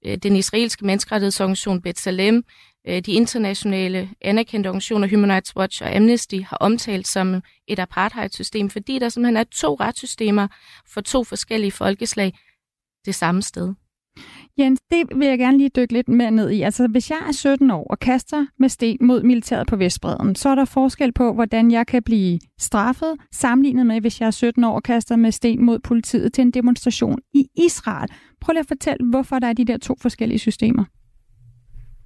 øh, 0.07 0.17
den 0.17 0.37
israelske 0.37 0.87
menneskerettighedsorganisation 0.87 1.83
B'Tselem, 1.87 2.43
øh, 2.89 3.01
de 3.01 3.13
internationale 3.13 4.11
anerkendte 4.21 4.69
organisationer 4.69 5.09
Human 5.09 5.33
Rights 5.33 5.57
Watch 5.57 5.83
og 5.83 5.97
Amnesty 5.97 6.41
har 6.47 6.57
omtalt 6.57 7.09
som 7.09 7.43
et 7.67 7.79
apartheid-system, 7.79 8.71
fordi 8.71 8.99
der 8.99 9.09
simpelthen 9.09 9.37
er 9.37 9.45
to 9.45 9.75
retssystemer 9.75 10.49
for 10.87 11.01
to 11.01 11.25
forskellige 11.25 11.73
folkeslag 11.73 12.39
det 13.05 13.15
samme 13.15 13.43
sted. 13.43 13.75
Jens, 14.59 14.81
det 14.90 15.19
vil 15.19 15.29
jeg 15.29 15.38
gerne 15.38 15.59
lige 15.59 15.71
dykke 15.76 15.93
lidt 15.93 16.09
mere 16.09 16.31
ned 16.31 16.50
i. 16.50 16.62
Altså, 16.62 16.88
hvis 16.88 17.11
jeg 17.11 17.19
er 17.29 17.33
17 17.33 17.71
år 17.71 17.85
og 17.85 17.99
kaster 17.99 18.47
med 18.59 18.69
sten 18.69 18.99
mod 19.00 19.23
militæret 19.23 19.67
på 19.67 19.76
Vestbreden, 19.76 20.35
så 20.35 20.49
er 20.49 20.55
der 20.55 20.64
forskel 20.64 21.12
på, 21.12 21.33
hvordan 21.33 21.71
jeg 21.71 21.87
kan 21.87 22.02
blive 22.02 22.38
straffet, 22.59 23.17
sammenlignet 23.33 23.87
med, 23.87 24.00
hvis 24.00 24.21
jeg 24.21 24.26
er 24.26 24.31
17 24.31 24.64
år 24.64 24.75
og 24.75 24.83
kaster 24.83 25.17
med 25.17 25.33
sten 25.33 25.64
mod 25.64 25.79
politiet 25.79 26.33
til 26.33 26.43
en 26.43 26.50
demonstration 26.50 27.19
i 27.35 27.47
Israel. 27.67 28.11
Prøv 28.40 28.52
lige 28.52 28.61
at 28.61 28.67
fortælle, 28.67 29.11
hvorfor 29.11 29.38
der 29.38 29.47
er 29.47 29.52
de 29.52 29.64
der 29.64 29.79
to 29.79 29.97
forskellige 30.00 30.38
systemer. 30.38 30.85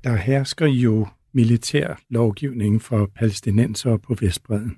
Der 0.04 0.16
hersker 0.16 0.66
jo 0.66 1.06
militær 1.34 2.00
lovgivning 2.10 2.82
for 2.82 3.10
palæstinenser 3.16 3.96
på 3.96 4.16
Vestbreden. 4.20 4.76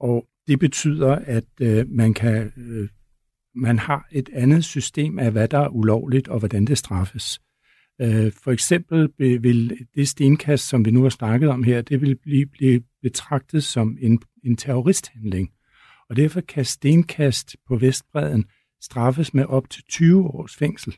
Og 0.00 0.26
det 0.46 0.58
betyder, 0.58 1.10
at 1.10 1.44
øh, 1.60 1.88
man 1.88 2.14
kan 2.14 2.52
øh, 2.56 2.88
man 3.54 3.78
har 3.78 4.08
et 4.12 4.28
andet 4.32 4.64
system 4.64 5.18
af, 5.18 5.32
hvad 5.32 5.48
der 5.48 5.58
er 5.58 5.68
ulovligt 5.68 6.28
og 6.28 6.38
hvordan 6.38 6.64
det 6.64 6.78
straffes. 6.78 7.40
Øh, 8.00 8.32
for 8.44 8.50
eksempel 8.50 9.08
vil 9.18 9.86
det 9.94 10.08
stenkast, 10.08 10.68
som 10.68 10.84
vi 10.84 10.90
nu 10.90 11.02
har 11.02 11.08
snakket 11.08 11.48
om 11.48 11.62
her, 11.62 11.82
det 11.82 12.00
vil 12.00 12.16
blive, 12.16 12.46
blive 12.46 12.82
betragtet 13.02 13.64
som 13.64 13.96
en, 14.00 14.22
en 14.44 14.56
terroristhandling. 14.56 15.50
Og 16.08 16.16
derfor 16.16 16.40
kan 16.40 16.64
stenkast 16.64 17.56
på 17.68 17.76
Vestbreden 17.76 18.44
straffes 18.80 19.34
med 19.34 19.44
op 19.44 19.70
til 19.70 19.84
20 19.84 20.24
års 20.24 20.56
fængsel. 20.56 20.96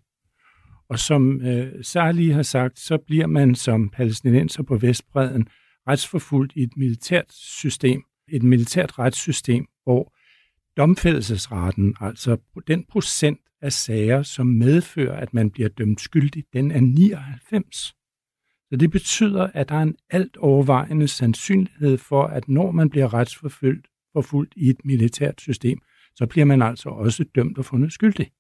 Og 0.89 0.99
som 0.99 1.41
øh, 1.41 1.85
Sarli 1.85 2.31
har 2.31 2.43
sagt, 2.43 2.79
så 2.79 2.99
bliver 2.99 3.27
man 3.27 3.55
som 3.55 3.89
palæstinenser 3.89 4.63
på 4.63 4.77
Vestbreden 4.77 5.49
retsforfulgt 5.89 6.53
i 6.57 6.63
et 6.63 6.77
militært 6.77 7.33
system, 7.33 8.03
et 8.29 8.43
militært 8.43 8.99
retssystem, 8.99 9.67
hvor 9.85 10.15
domfældelsesraten, 10.77 11.95
altså 12.01 12.37
den 12.67 12.85
procent 12.89 13.41
af 13.63 13.73
sager, 13.73 14.23
som 14.23 14.47
medfører, 14.47 15.17
at 15.21 15.35
man 15.35 15.51
bliver 15.51 15.69
dømt 15.69 16.01
skyldig, 16.01 16.45
den 16.53 16.71
er 16.71 16.81
99. 16.81 17.77
Så 18.71 18.77
det 18.81 18.91
betyder, 18.91 19.51
at 19.55 19.69
der 19.69 19.75
er 19.75 19.83
en 19.83 19.97
alt 20.11 20.37
overvejende 20.37 21.09
sandsynlighed 21.09 21.99
for, 21.99 22.23
at 22.23 22.49
når 22.49 22.71
man 22.71 22.91
bliver 22.91 23.15
retsforfulgt 23.15 23.87
forfulgt 24.13 24.53
i 24.57 24.71
et 24.71 24.85
militært 24.85 25.41
system, 25.41 25.79
så 26.15 26.27
bliver 26.27 26.45
man 26.45 26.63
altså 26.63 26.89
også 26.89 27.25
dømt 27.35 27.59
og 27.59 27.65
fundet 27.65 27.93
skyldig. 27.93 28.31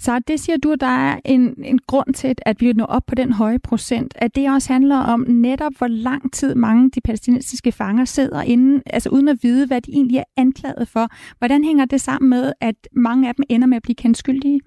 Så 0.00 0.18
det 0.28 0.40
siger 0.40 0.56
du, 0.56 0.74
der 0.80 0.86
er 0.86 1.20
en, 1.24 1.64
en 1.64 1.78
grund 1.78 2.14
til, 2.14 2.34
at 2.42 2.60
vi 2.60 2.72
når 2.72 2.84
op 2.84 3.02
på 3.06 3.14
den 3.14 3.32
høje 3.32 3.58
procent, 3.58 4.14
at 4.16 4.34
det 4.34 4.50
også 4.50 4.72
handler 4.72 4.96
om 4.98 5.24
netop, 5.28 5.72
hvor 5.78 5.86
lang 5.86 6.32
tid 6.32 6.54
mange 6.54 6.84
af 6.84 6.90
de 6.90 7.00
palæstinensiske 7.00 7.72
fanger 7.72 8.04
sidder 8.04 8.42
inde, 8.42 8.82
altså 8.86 9.08
uden 9.08 9.28
at 9.28 9.38
vide, 9.42 9.66
hvad 9.66 9.80
de 9.80 9.90
egentlig 9.90 10.18
er 10.18 10.24
anklaget 10.36 10.88
for. 10.88 11.08
Hvordan 11.38 11.64
hænger 11.64 11.84
det 11.84 12.00
sammen 12.00 12.30
med, 12.30 12.52
at 12.60 12.74
mange 12.92 13.28
af 13.28 13.34
dem 13.34 13.44
ender 13.48 13.66
med 13.66 13.76
at 13.76 13.82
blive 13.82 13.94
kendt 13.96 14.18
skyldige? 14.18 14.60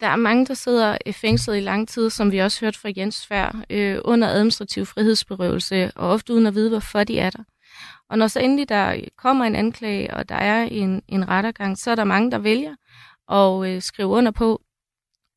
Der 0.00 0.06
er 0.06 0.16
mange, 0.16 0.46
der 0.46 0.54
sidder 0.54 0.96
fængslet 1.12 1.56
i 1.56 1.60
lang 1.60 1.88
tid, 1.88 2.10
som 2.10 2.32
vi 2.32 2.38
også 2.38 2.60
hørte 2.60 2.78
fra 2.78 2.90
Jens 2.96 3.26
før, 3.26 3.62
øh, 3.70 3.98
under 4.04 4.28
administrativ 4.28 4.86
frihedsberøvelse, 4.86 5.90
og 5.96 6.08
ofte 6.08 6.32
uden 6.32 6.46
at 6.46 6.54
vide, 6.54 6.68
hvorfor 6.68 7.04
de 7.04 7.18
er 7.18 7.30
der. 7.30 7.42
Og 8.10 8.18
når 8.18 8.26
så 8.26 8.40
endelig 8.40 8.68
der 8.68 8.96
kommer 9.16 9.44
en 9.44 9.56
anklage, 9.56 10.14
og 10.14 10.28
der 10.28 10.34
er 10.34 10.62
en, 10.62 11.02
en 11.08 11.28
rettergang, 11.28 11.78
så 11.78 11.90
er 11.90 11.94
der 11.94 12.04
mange, 12.04 12.30
der 12.30 12.38
vælger 12.38 12.74
og 13.28 13.70
øh, 13.70 13.82
skrive 13.82 14.08
under 14.08 14.32
på, 14.32 14.62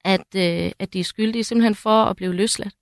at, 0.06 0.36
øh, 0.36 0.72
at 0.80 0.94
de 0.94 1.00
er 1.00 1.04
skyldige 1.04 1.44
simpelthen 1.44 1.76
for 1.76 2.04
at 2.04 2.16
blive 2.16 2.34
løsladt. 2.34 2.74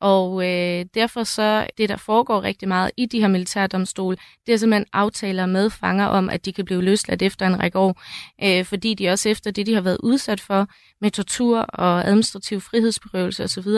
Og 0.00 0.48
øh, 0.48 0.86
derfor 0.94 1.24
så, 1.24 1.66
det 1.78 1.88
der 1.88 1.96
foregår 1.96 2.42
rigtig 2.42 2.68
meget 2.68 2.90
i 2.96 3.06
de 3.06 3.20
her 3.20 3.28
militærdomstole, 3.28 4.16
det 4.46 4.52
er 4.52 4.56
simpelthen 4.56 4.86
aftaler 4.92 5.46
med 5.46 5.70
fanger 5.70 6.06
om, 6.06 6.30
at 6.30 6.44
de 6.44 6.52
kan 6.52 6.64
blive 6.64 6.82
løsladt 6.82 7.22
efter 7.22 7.46
en 7.46 7.60
række 7.60 7.78
år, 7.78 8.02
øh, 8.44 8.64
fordi 8.64 8.94
de 8.94 9.08
også 9.08 9.28
efter 9.28 9.50
det, 9.50 9.66
de 9.66 9.74
har 9.74 9.80
været 9.80 9.98
udsat 10.02 10.40
for 10.40 10.66
med 11.00 11.10
tortur 11.10 11.58
og 11.58 12.06
administrativ 12.06 12.60
frihedsberøvelse 12.60 13.44
osv., 13.44 13.68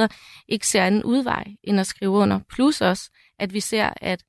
ikke 0.48 0.66
ser 0.66 0.84
anden 0.84 1.04
udvej 1.04 1.44
end 1.64 1.80
at 1.80 1.86
skrive 1.86 2.10
under. 2.10 2.40
Plus 2.50 2.80
også, 2.80 3.10
at 3.38 3.54
vi 3.54 3.60
ser, 3.60 3.90
at 3.96 4.22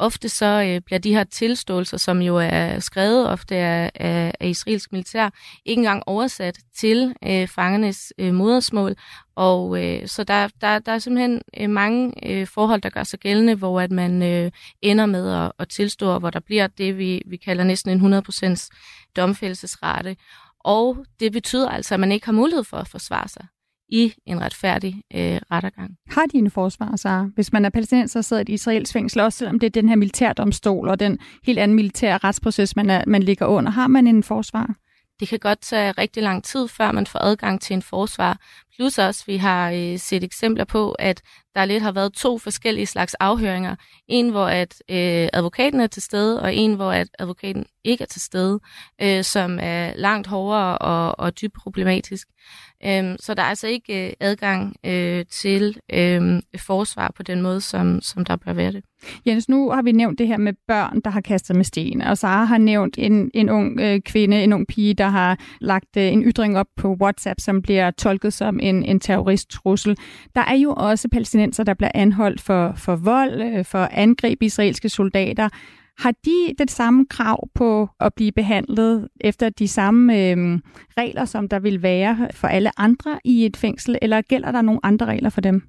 Ofte 0.00 0.28
så 0.28 0.46
øh, 0.46 0.80
bliver 0.80 0.98
de 0.98 1.14
her 1.14 1.24
tilståelser, 1.24 1.96
som 1.96 2.22
jo 2.22 2.36
er 2.36 2.78
skrevet 2.78 3.28
ofte 3.28 3.54
af, 3.54 3.90
af, 3.94 4.34
af 4.40 4.48
israelsk 4.48 4.92
militær, 4.92 5.30
ikke 5.64 5.80
engang 5.80 6.02
oversat 6.06 6.58
til 6.76 7.14
øh, 7.26 7.48
fangernes 7.48 8.12
øh, 8.18 8.34
modersmål. 8.34 8.96
Og 9.34 9.84
øh, 9.84 10.08
så 10.08 10.24
der, 10.24 10.48
der, 10.60 10.78
der 10.78 10.92
er 10.92 10.98
simpelthen 10.98 11.42
øh, 11.60 11.70
mange 11.70 12.12
øh, 12.30 12.46
forhold, 12.46 12.80
der 12.80 12.90
gør 12.90 13.04
sig 13.04 13.18
gældende, 13.18 13.54
hvor 13.54 13.80
at 13.80 13.90
man 13.90 14.22
øh, 14.22 14.50
ender 14.82 15.06
med 15.06 15.32
at, 15.32 15.52
at 15.58 15.68
tilstå, 15.68 16.18
hvor 16.18 16.30
der 16.30 16.40
bliver 16.40 16.66
det, 16.66 16.98
vi, 16.98 17.22
vi 17.26 17.36
kalder 17.36 17.64
næsten 17.64 18.04
en 18.04 18.14
100% 18.14 18.68
domfældelsesrate. 19.16 20.16
Og 20.60 21.04
det 21.20 21.32
betyder 21.32 21.68
altså, 21.68 21.94
at 21.94 22.00
man 22.00 22.12
ikke 22.12 22.26
har 22.26 22.32
mulighed 22.32 22.64
for 22.64 22.76
at 22.76 22.88
forsvare 22.88 23.28
sig 23.28 23.46
i 23.92 24.14
en 24.26 24.40
retfærdig 24.40 25.02
øh, 25.14 25.40
rettergang. 25.50 25.96
Har 26.10 26.26
de 26.32 26.38
en 26.38 26.50
forsvar, 26.50 26.96
så 26.96 27.30
hvis 27.34 27.52
man 27.52 27.64
er 27.64 27.70
palæstinenser, 27.70 28.20
sidder 28.20 28.40
i 28.40 28.42
et 28.42 28.48
israelsk 28.48 28.92
fængsel, 28.92 29.20
også 29.20 29.38
selvom 29.38 29.58
det 29.58 29.66
er 29.66 29.70
den 29.70 29.88
her 29.88 29.96
militærdomstol 29.96 30.88
og 30.88 31.00
den 31.00 31.18
helt 31.44 31.58
anden 31.58 31.74
militære 31.74 32.18
retsproces, 32.18 32.76
man, 32.76 32.90
er, 32.90 33.04
man 33.06 33.22
ligger 33.22 33.46
under, 33.46 33.70
har 33.70 33.86
man 33.86 34.06
en 34.06 34.22
forsvar? 34.22 34.74
Det 35.20 35.28
kan 35.28 35.38
godt 35.38 35.60
tage 35.60 35.92
rigtig 35.92 36.22
lang 36.22 36.44
tid, 36.44 36.68
før 36.68 36.92
man 36.92 37.06
får 37.06 37.18
adgang 37.18 37.60
til 37.60 37.74
en 37.74 37.82
forsvar. 37.82 38.38
Plus 38.76 38.98
også, 38.98 39.24
vi 39.26 39.36
har 39.36 39.70
øh, 39.70 39.98
set 39.98 40.24
eksempler 40.24 40.64
på, 40.64 40.92
at 40.92 41.22
der 41.54 41.64
lidt 41.64 41.82
har 41.82 41.92
været 41.92 42.12
to 42.12 42.38
forskellige 42.38 42.86
slags 42.86 43.14
afhøringer. 43.14 43.76
En, 44.08 44.30
hvor 44.30 44.46
at 44.46 44.82
øh, 44.90 45.28
advokaten 45.32 45.80
er 45.80 45.86
til 45.86 46.02
stede, 46.02 46.42
og 46.42 46.54
en, 46.54 46.74
hvor 46.74 46.92
at 46.92 47.08
advokaten 47.18 47.64
ikke 47.84 48.02
er 48.02 48.06
til 48.06 48.20
stede, 48.20 48.60
øh, 49.02 49.24
som 49.24 49.58
er 49.62 49.92
langt 49.96 50.26
hårdere 50.26 50.78
og, 50.78 51.18
og 51.18 51.40
dybt 51.40 51.54
problematisk. 51.54 52.28
Øh, 52.86 53.16
så 53.20 53.34
der 53.34 53.42
er 53.42 53.46
altså 53.46 53.66
ikke 53.66 54.06
øh, 54.06 54.12
adgang 54.20 54.76
øh, 54.86 55.24
til 55.30 55.80
øh, 55.92 56.42
forsvar 56.58 57.12
på 57.16 57.22
den 57.22 57.42
måde, 57.42 57.60
som, 57.60 58.00
som 58.00 58.24
der 58.24 58.36
bør 58.36 58.52
være 58.52 58.72
det. 58.72 58.84
Jens, 59.26 59.48
nu 59.48 59.70
har 59.70 59.82
vi 59.82 59.92
nævnt 59.92 60.18
det 60.18 60.26
her 60.26 60.36
med 60.36 60.52
børn, 60.68 61.00
der 61.00 61.10
har 61.10 61.20
kastet 61.20 61.56
med 61.56 61.64
sten, 61.64 62.02
og 62.02 62.18
Sara 62.18 62.44
har 62.44 62.58
nævnt 62.58 62.98
en, 62.98 63.30
en 63.34 63.50
ung 63.50 63.80
øh, 63.80 64.00
kvinde, 64.00 64.44
en 64.44 64.52
ung 64.52 64.66
pige, 64.66 64.94
der 64.94 65.08
har 65.08 65.38
lagt 65.60 65.96
øh, 65.96 66.12
en 66.12 66.22
ytring 66.22 66.58
op 66.58 66.66
på 66.76 66.96
WhatsApp, 67.02 67.40
som 67.40 67.62
bliver 67.62 67.90
tolket 67.90 68.32
som 68.32 68.59
en, 68.62 68.84
en 68.84 69.00
terroristtrussel. 69.00 69.96
Der 70.34 70.40
er 70.40 70.54
jo 70.54 70.74
også 70.76 71.08
palæstinenser, 71.08 71.64
der 71.64 71.74
bliver 71.74 71.90
anholdt 71.94 72.40
for, 72.40 72.72
for 72.76 72.96
vold, 72.96 73.42
øh, 73.42 73.64
for 73.64 73.88
angreb 73.92 74.42
israelske 74.42 74.88
soldater. 74.88 75.48
Har 75.98 76.14
de 76.24 76.54
det 76.58 76.70
samme 76.70 77.06
krav 77.10 77.48
på 77.54 77.88
at 78.00 78.14
blive 78.14 78.32
behandlet 78.32 79.08
efter 79.20 79.48
de 79.48 79.68
samme 79.68 80.30
øh, 80.30 80.58
regler, 80.98 81.24
som 81.24 81.48
der 81.48 81.58
vil 81.58 81.82
være 81.82 82.28
for 82.34 82.48
alle 82.48 82.80
andre 82.80 83.18
i 83.24 83.46
et 83.46 83.56
fængsel, 83.56 83.98
eller 84.02 84.20
gælder 84.20 84.52
der 84.52 84.62
nogle 84.62 84.80
andre 84.82 85.06
regler 85.06 85.30
for 85.30 85.40
dem? 85.40 85.62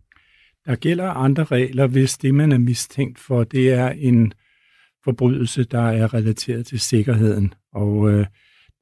Der 0.65 0.75
gælder 0.75 1.09
andre 1.09 1.43
regler, 1.43 1.87
hvis 1.87 2.17
det, 2.17 2.33
man 2.33 2.51
er 2.51 2.57
mistænkt 2.57 3.19
for, 3.19 3.43
det 3.43 3.73
er 3.73 3.89
en 3.89 4.33
forbrydelse, 5.03 5.63
der 5.63 5.81
er 5.81 6.13
relateret 6.13 6.65
til 6.65 6.79
sikkerheden. 6.79 7.53
Og 7.73 8.11
øh, 8.11 8.25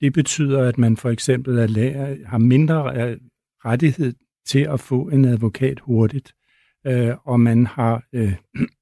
det 0.01 0.13
betyder, 0.13 0.63
at 0.63 0.77
man 0.77 0.97
for 0.97 1.09
eksempel 1.09 1.57
er 1.57 2.27
har 2.27 2.37
mindre 2.37 2.95
rettighed 3.65 4.13
til 4.47 4.59
at 4.59 4.79
få 4.79 5.01
en 5.01 5.25
advokat 5.25 5.79
hurtigt, 5.79 6.33
øh, 6.87 7.13
og 7.25 7.39
man 7.39 7.65
har 7.65 8.03
øh, 8.13 8.33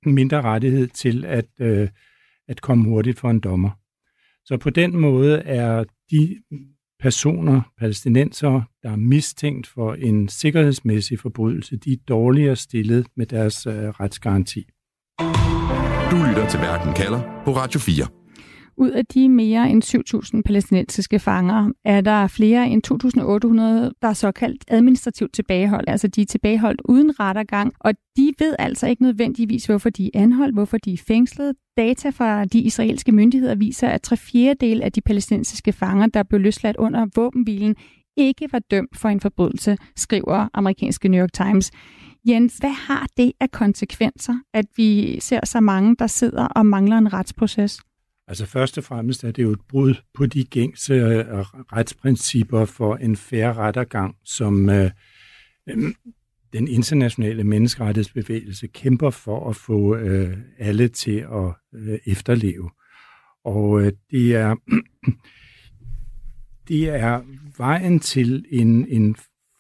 mindre 0.20 0.42
rettighed 0.42 0.88
til 0.88 1.26
at, 1.26 1.46
øh, 1.62 1.90
at 2.48 2.62
komme 2.62 2.84
hurtigt 2.90 3.20
for 3.20 3.30
en 3.30 3.40
dommer. 3.40 3.70
Så 4.46 4.58
på 4.58 4.70
den 4.70 4.98
måde 4.98 5.40
er 5.40 5.84
de 6.12 6.38
personer, 7.00 7.62
palæstinenser, 7.80 8.62
der 8.84 8.92
er 8.92 8.96
mistænkt 8.96 9.68
for 9.68 9.94
en 9.94 10.30
sikkerhedsmæssig 10.30 11.20
forbrydelse, 11.20 11.78
de 11.78 11.94
er 11.94 11.98
dårligere 12.08 12.56
stillet 12.56 13.08
med 13.18 13.26
deres 13.26 13.66
øh, 13.66 13.74
retsgaranti. 13.74 14.68
Du 16.12 16.16
lytter 16.30 16.48
til 16.50 16.60
Verden 16.60 16.94
kalder 16.94 17.42
på 17.46 17.52
Radio 17.52 17.80
4. 17.80 18.27
Ud 18.80 18.90
af 18.90 19.06
de 19.06 19.30
mere 19.30 19.70
end 19.70 19.84
7.000 20.36 20.42
palæstinensiske 20.42 21.20
fanger, 21.20 21.72
er 21.86 22.02
der 22.02 22.28
flere 22.28 22.70
end 22.70 22.82
2.800, 22.88 24.00
der 24.02 24.08
er 24.08 24.14
såkaldt 24.14 24.64
administrativt 24.68 25.34
tilbageholdt. 25.34 25.90
Altså 25.90 26.08
de 26.08 26.22
er 26.22 26.26
tilbageholdt 26.26 26.82
uden 26.86 27.20
rettergang, 27.20 27.74
og 27.80 27.94
de 28.18 28.34
ved 28.40 28.56
altså 28.60 28.88
ikke 28.88 29.04
nødvendigvis, 29.04 29.66
hvorfor 29.66 29.90
de 29.90 30.06
er 30.06 30.10
anholdt, 30.22 30.56
hvorfor 30.56 30.78
de 30.78 30.94
er 30.94 30.98
fængslet. 31.08 31.56
Data 31.78 32.10
fra 32.10 32.46
de 32.46 32.60
israelske 32.60 33.12
myndigheder 33.12 33.56
viser, 33.56 33.88
at 33.88 34.02
tre 34.02 34.18
fjerdedel 34.18 34.82
af 34.82 34.92
de 34.92 35.02
palæstinensiske 35.02 35.74
fanger, 35.74 36.08
der 36.08 36.24
blev 36.24 36.42
løsladt 36.42 36.78
under 36.78 37.06
våbenhvilen, 37.16 37.76
ikke 38.18 38.48
var 38.52 38.60
dømt 38.60 38.98
for 38.98 39.10
en 39.10 39.20
forbrydelse, 39.20 39.78
skriver 39.96 40.48
amerikanske 40.54 41.10
New 41.10 41.22
York 41.22 41.34
Times. 41.34 41.72
Jens, 42.28 42.58
hvad 42.58 42.70
har 42.88 43.08
det 43.18 43.32
af 43.40 43.52
konsekvenser, 43.52 44.34
at 44.54 44.66
vi 44.76 45.20
ser 45.20 45.46
så 45.46 45.60
mange, 45.60 45.96
der 46.00 46.08
sidder 46.08 46.46
og 46.46 46.66
mangler 46.66 46.98
en 46.98 47.14
retsproces? 47.14 47.82
Altså 48.28 48.46
først 48.46 48.78
og 48.78 48.84
fremmest 48.84 49.24
er 49.24 49.32
det 49.32 49.44
jo 49.44 49.52
et 49.52 49.62
brud 49.70 49.96
på 50.14 50.26
de 50.26 50.44
gængse 50.44 50.94
øh, 50.94 51.26
retsprincipper 51.74 52.66
for 52.66 52.96
en 52.96 53.16
færre 53.16 53.54
rettergang, 53.54 54.16
som 54.26 54.70
øh, 54.70 54.92
øh, 55.70 55.94
den 56.54 56.68
internationale 56.68 57.44
menneskerettighedsbevægelse 57.44 58.68
kæmper 58.68 59.10
for 59.10 59.50
at 59.50 59.56
få 59.56 59.96
øh, 59.96 60.38
alle 60.58 60.88
til 60.88 61.18
at 61.18 61.54
øh, 61.76 62.00
efterleve. 62.06 62.70
Og 63.46 63.82
øh, 63.82 63.92
det 64.12 64.36
er 64.36 64.56
det 66.68 66.90
er 66.90 67.22
vejen 67.58 68.00
til 68.00 68.46
en, 68.50 68.88
en 68.88 69.16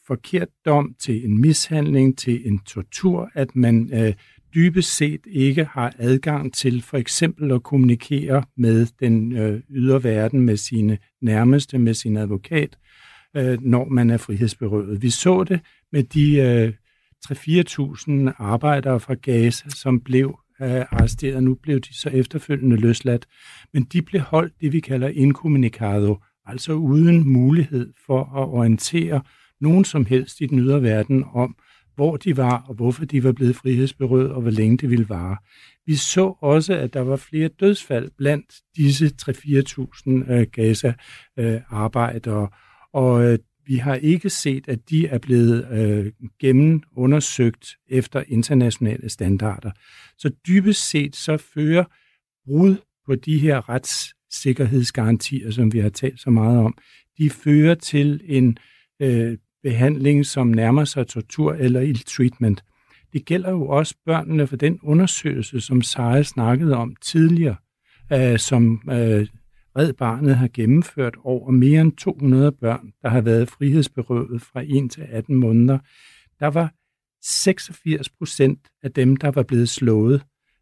forkert 0.07 0.47
dom, 0.65 0.95
til 0.99 1.25
en 1.25 1.41
mishandling, 1.41 2.17
til 2.17 2.47
en 2.47 2.59
tortur, 2.59 3.29
at 3.33 3.55
man 3.55 3.89
øh, 3.93 4.13
dybest 4.57 4.95
set 4.95 5.21
ikke 5.25 5.65
har 5.65 5.93
adgang 5.97 6.53
til 6.53 6.81
for 6.81 6.97
eksempel 6.97 7.51
at 7.51 7.63
kommunikere 7.63 8.43
med 8.57 8.87
den 8.99 9.37
øh, 9.37 9.61
ydre 9.69 10.03
verden, 10.03 10.41
med 10.41 10.57
sine 10.57 10.97
nærmeste, 11.21 11.77
med 11.77 11.93
sin 11.93 12.17
advokat, 12.17 12.77
øh, 13.35 13.61
når 13.61 13.85
man 13.89 14.09
er 14.09 14.17
frihedsberøvet. 14.17 15.01
Vi 15.01 15.09
så 15.09 15.43
det 15.43 15.59
med 15.91 16.03
de 16.03 16.35
øh, 16.37 16.73
3-4.000 17.25 18.33
arbejdere 18.37 18.99
fra 18.99 19.13
Gaza, 19.13 19.69
som 19.69 19.99
blev 19.99 20.39
øh, 20.61 20.85
arresteret. 20.91 21.43
Nu 21.43 21.55
blev 21.55 21.79
de 21.79 21.93
så 21.93 22.09
efterfølgende 22.09 22.75
løsladt. 22.75 23.25
Men 23.73 23.83
de 23.83 24.01
blev 24.01 24.21
holdt 24.21 24.53
det, 24.61 24.73
vi 24.73 24.79
kalder 24.79 25.07
incommunicado, 25.07 26.17
altså 26.45 26.73
uden 26.73 27.29
mulighed 27.29 27.93
for 28.05 28.19
at 28.19 28.47
orientere 28.47 29.21
nogen 29.61 29.85
som 29.85 30.05
helst 30.05 30.41
i 30.41 30.45
den 30.45 30.59
ydre 30.59 30.81
verden 30.81 31.23
om, 31.33 31.55
hvor 31.97 32.17
de 32.17 32.37
var, 32.37 32.65
og 32.67 32.75
hvorfor 32.75 33.05
de 33.05 33.23
var 33.23 33.31
blevet 33.31 33.55
frihedsberøvet, 33.55 34.31
og 34.31 34.41
hvor 34.41 34.51
længe 34.51 34.77
det 34.77 34.89
ville 34.89 35.09
vare. 35.09 35.37
Vi 35.85 35.95
så 35.95 36.33
også, 36.41 36.73
at 36.73 36.93
der 36.93 37.01
var 37.01 37.15
flere 37.15 37.47
dødsfald 37.47 38.11
blandt 38.17 38.55
disse 38.75 39.11
3-4.000 39.21 40.31
øh, 40.31 40.47
Gaza-arbejdere, 40.51 42.41
øh, 42.41 42.47
og 42.93 43.23
øh, 43.25 43.39
vi 43.65 43.75
har 43.75 43.95
ikke 43.95 44.29
set, 44.29 44.67
at 44.67 44.89
de 44.89 45.07
er 45.07 45.17
blevet 45.17 45.67
øh, 45.71 46.11
gennemundersøgt 46.39 47.75
efter 47.89 48.23
internationale 48.27 49.09
standarder. 49.09 49.71
Så 50.17 50.31
dybest 50.47 50.89
set 50.89 51.15
så 51.15 51.37
fører 51.37 51.83
brud 52.45 52.75
på 53.05 53.15
de 53.15 53.39
her 53.39 53.69
retssikkerhedsgarantier, 53.69 55.51
som 55.51 55.73
vi 55.73 55.79
har 55.79 55.89
talt 55.89 56.19
så 56.19 56.29
meget 56.29 56.59
om, 56.59 56.77
de 57.17 57.29
fører 57.29 57.75
til 57.75 58.21
en 58.25 58.57
øh, 59.01 59.37
behandling, 59.67 60.25
som 60.25 60.47
nærmer 60.47 60.85
sig 60.85 61.07
tortur 61.07 61.53
eller 61.53 61.81
ill 61.81 62.03
treatment. 62.03 62.63
Det 63.13 63.25
gælder 63.25 63.49
jo 63.51 63.67
også 63.67 63.95
børnene 64.05 64.47
for 64.47 64.55
den 64.55 64.79
undersøgelse, 64.83 65.61
som 65.61 65.81
Sara 65.81 66.23
snakkede 66.23 66.75
om 66.75 66.95
tidligere, 67.01 67.55
øh, 68.13 68.39
som 68.39 68.81
øh, 68.91 69.27
Red 69.77 69.93
Barnet 69.93 70.35
har 70.35 70.49
gennemført 70.53 71.15
over 71.23 71.51
mere 71.51 71.81
end 71.81 71.91
200 71.91 72.51
børn, 72.51 72.91
der 73.01 73.09
har 73.09 73.21
været 73.21 73.49
frihedsberøvet 73.49 74.41
fra 74.41 74.61
1 74.65 74.91
til 74.91 75.05
18 75.09 75.35
måneder. 75.35 75.79
Der 76.39 76.47
var 76.47 76.73
86 77.23 78.09
procent 78.09 78.59
af 78.83 78.91
dem, 78.91 79.15
der 79.15 79.31
var 79.31 79.43
blevet 79.43 79.69
slået. 79.69 80.21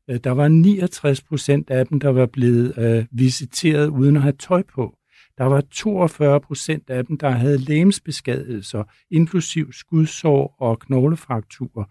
Øh, 0.10 0.20
der 0.24 0.32
var 0.32 0.48
69 0.48 1.22
procent 1.22 1.70
af 1.70 1.88
dem, 1.88 2.00
der 2.00 2.10
var 2.10 2.26
blevet 2.26 2.74
øh, 2.78 3.06
visiteret 3.12 3.88
uden 3.88 4.16
at 4.16 4.22
have 4.22 4.36
tøj 4.40 4.64
på. 4.76 4.98
Der 5.38 5.44
var 5.44 5.62
42 5.72 6.40
procent 6.40 6.90
af 6.90 7.06
dem, 7.06 7.18
der 7.18 7.30
havde 7.30 7.58
lemsbeskadigelser, 7.58 8.84
inklusiv 9.12 9.74
skudsår 9.74 10.56
og 10.60 10.80
knoglefrakturer, 10.80 11.86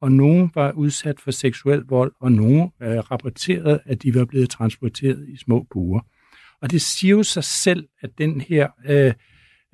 og 0.00 0.12
nogle 0.12 0.50
var 0.54 0.72
udsat 0.72 1.20
for 1.20 1.30
seksuel 1.30 1.82
vold, 1.88 2.12
og 2.20 2.32
nogle 2.32 2.70
øh, 2.82 2.98
rapporterede, 2.98 3.80
at 3.84 4.02
de 4.02 4.14
var 4.14 4.24
blevet 4.24 4.50
transporteret 4.50 5.28
i 5.28 5.36
små 5.36 5.66
buer. 5.70 6.00
Og 6.62 6.70
det 6.70 6.82
siger 6.82 7.16
jo 7.16 7.22
sig 7.22 7.44
selv, 7.44 7.88
at 8.00 8.10
den 8.18 8.40
her 8.40 8.68
øh, 8.86 9.14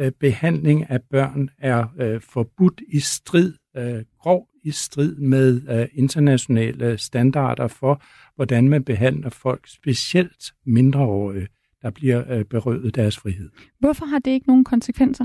øh, 0.01 0.13
behandling 0.21 0.91
af 0.91 1.03
børn 1.11 1.49
er 1.59 1.87
øh, 2.01 2.21
forbudt 2.21 2.81
i 2.89 3.01
strid, 3.01 3.55
øh, 3.77 4.05
grov 4.21 4.49
i 4.65 4.71
strid 4.71 5.17
med 5.17 5.63
øh, 5.69 5.89
internationale 5.93 6.99
standarder 6.99 7.69
for, 7.69 8.03
hvordan 8.37 8.69
man 8.69 8.85
behandler 8.85 9.31
folk, 9.31 9.69
specielt 9.69 10.53
mindreårige 10.67 11.49
der 11.83 11.91
bliver 11.91 12.39
øh, 12.39 12.45
berøvet 12.45 12.95
deres 12.95 13.19
frihed. 13.19 13.51
Hvorfor 13.79 14.07
har 14.07 14.19
det 14.19 14.31
ikke 14.31 14.47
nogen 14.47 14.65
konsekvenser? 14.65 15.25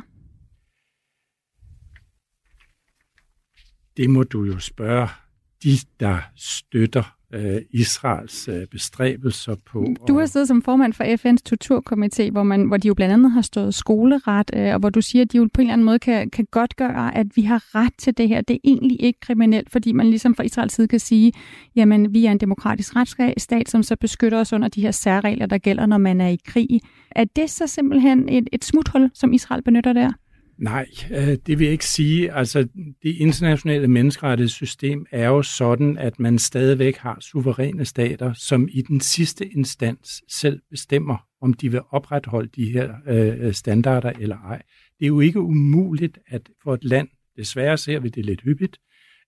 Det 3.97 4.09
må 4.09 4.23
du 4.23 4.43
jo 4.43 4.59
spørge 4.59 5.07
de, 5.63 5.69
der 5.99 6.21
støtter 6.35 7.20
øh, 7.33 7.61
Israels 7.71 8.47
øh, 8.47 8.67
bestræbelser 8.67 9.55
på. 9.65 9.85
Du 10.07 10.19
har 10.19 10.25
siddet 10.25 10.47
som 10.47 10.61
formand 10.61 10.93
for 10.93 11.03
FN's 11.03 11.41
torturkomité, 11.49 12.31
hvor, 12.31 12.43
man, 12.43 12.63
hvor 12.63 12.77
de 12.77 12.87
jo 12.87 12.93
blandt 12.93 13.13
andet 13.13 13.31
har 13.31 13.41
stået 13.41 13.73
skoleret, 13.73 14.51
øh, 14.53 14.73
og 14.73 14.79
hvor 14.79 14.89
du 14.89 15.01
siger, 15.01 15.21
at 15.21 15.31
de 15.31 15.37
jo 15.37 15.49
på 15.53 15.61
en 15.61 15.67
eller 15.67 15.73
anden 15.73 15.85
måde 15.85 15.99
kan, 15.99 16.29
kan 16.29 16.47
godt 16.51 16.75
gøre, 16.75 17.17
at 17.17 17.27
vi 17.35 17.41
har 17.41 17.75
ret 17.75 17.93
til 17.97 18.17
det 18.17 18.27
her. 18.27 18.41
Det 18.41 18.53
er 18.53 18.59
egentlig 18.63 19.01
ikke 19.01 19.19
kriminelt, 19.19 19.69
fordi 19.69 19.91
man 19.91 20.09
ligesom 20.09 20.35
fra 20.35 20.43
Israels 20.43 20.73
side 20.73 20.87
kan 20.87 20.99
sige, 20.99 21.31
jamen 21.75 22.13
vi 22.13 22.25
er 22.25 22.31
en 22.31 22.37
demokratisk 22.37 22.95
retsstat, 22.95 23.69
som 23.69 23.83
så 23.83 23.95
beskytter 23.95 24.39
os 24.39 24.53
under 24.53 24.67
de 24.67 24.81
her 24.81 24.91
særregler, 24.91 25.45
der 25.45 25.57
gælder, 25.57 25.85
når 25.85 25.97
man 25.97 26.21
er 26.21 26.27
i 26.27 26.37
krig. 26.45 26.81
Er 27.11 27.23
det 27.35 27.49
så 27.49 27.67
simpelthen 27.67 28.29
et, 28.29 28.49
et 28.51 28.65
smuthul, 28.65 29.11
som 29.13 29.33
Israel 29.33 29.63
benytter 29.63 29.93
der? 29.93 30.11
Nej, 30.61 30.85
øh, 31.11 31.37
det 31.47 31.59
vil 31.59 31.65
jeg 31.65 31.71
ikke 31.71 31.85
sige. 31.85 32.33
Altså, 32.33 32.67
det 33.03 33.15
internationale 33.15 33.87
menneskerettighedssystem 33.87 35.05
er 35.11 35.27
jo 35.27 35.41
sådan, 35.41 35.97
at 35.97 36.19
man 36.19 36.39
stadigvæk 36.39 36.97
har 36.97 37.17
suveræne 37.19 37.85
stater, 37.85 38.33
som 38.33 38.67
i 38.71 38.81
den 38.81 39.01
sidste 39.01 39.47
instans 39.47 40.23
selv 40.29 40.61
bestemmer, 40.69 41.17
om 41.41 41.53
de 41.53 41.71
vil 41.71 41.81
opretholde 41.89 42.49
de 42.55 42.71
her 42.71 42.93
øh, 43.07 43.45
øh, 43.45 43.53
standarder 43.53 44.11
eller 44.19 44.37
ej. 44.37 44.61
Det 44.99 45.05
er 45.05 45.07
jo 45.07 45.19
ikke 45.19 45.39
umuligt, 45.39 46.19
at 46.27 46.49
for 46.63 46.73
et 46.73 46.83
land, 46.83 47.07
desværre 47.37 47.77
ser 47.77 47.99
vi 47.99 48.09
det 48.09 48.25
lidt 48.25 48.41
hyppigt, 48.41 48.77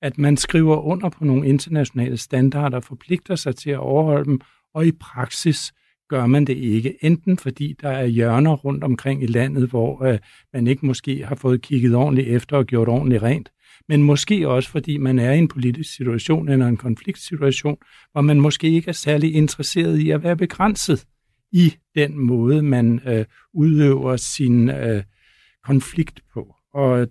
at 0.02 0.18
man 0.18 0.38
skriver 0.38 0.78
under 0.78 1.10
på 1.10 1.26
nogle 1.26 1.48
internationale 1.48 2.18
standarder, 2.18 2.80
forpligter 2.80 3.36
sig 3.36 3.56
til 3.56 3.70
at 3.70 3.80
overholde 3.80 4.26
dem, 4.26 4.42
og 4.74 4.88
i 4.88 4.92
praksis 4.92 5.74
gør 6.14 6.26
man 6.26 6.46
det 6.46 6.58
ikke. 6.58 7.06
Enten 7.06 7.38
fordi 7.38 7.76
der 7.82 7.90
er 7.90 8.06
hjørner 8.06 8.52
rundt 8.52 8.84
omkring 8.84 9.24
i 9.24 9.26
landet, 9.26 9.70
hvor 9.70 10.04
øh, 10.04 10.20
man 10.54 10.68
ikke 10.68 10.86
måske 10.86 11.26
har 11.26 11.36
fået 11.36 11.62
kigget 11.62 11.96
ordentligt 11.96 12.28
efter 12.28 12.58
og 12.58 12.66
gjort 12.66 12.88
ordentligt 12.88 13.24
rent, 13.24 13.52
men 13.90 14.04
måske 14.04 14.50
også 14.50 14.70
fordi 14.70 14.98
man 14.98 15.20
er 15.20 15.32
i 15.32 15.38
en 15.38 15.48
politisk 15.48 15.96
situation 15.96 16.50
eller 16.50 16.68
en 16.68 16.78
konfliktsituation, 16.78 17.78
hvor 18.12 18.22
man 18.22 18.42
måske 18.42 18.70
ikke 18.70 18.90
er 18.90 18.94
særlig 18.94 19.34
interesseret 19.34 19.98
i 19.98 20.10
at 20.10 20.24
være 20.24 20.38
begrænset 20.38 21.06
i 21.52 21.74
den 21.96 22.20
måde, 22.20 22.62
man 22.62 23.00
øh, 23.08 23.26
udøver 23.54 24.16
sin 24.16 24.70
øh, 24.70 25.04
konflikt 25.64 26.22
på. 26.34 26.56
Og 26.74 27.08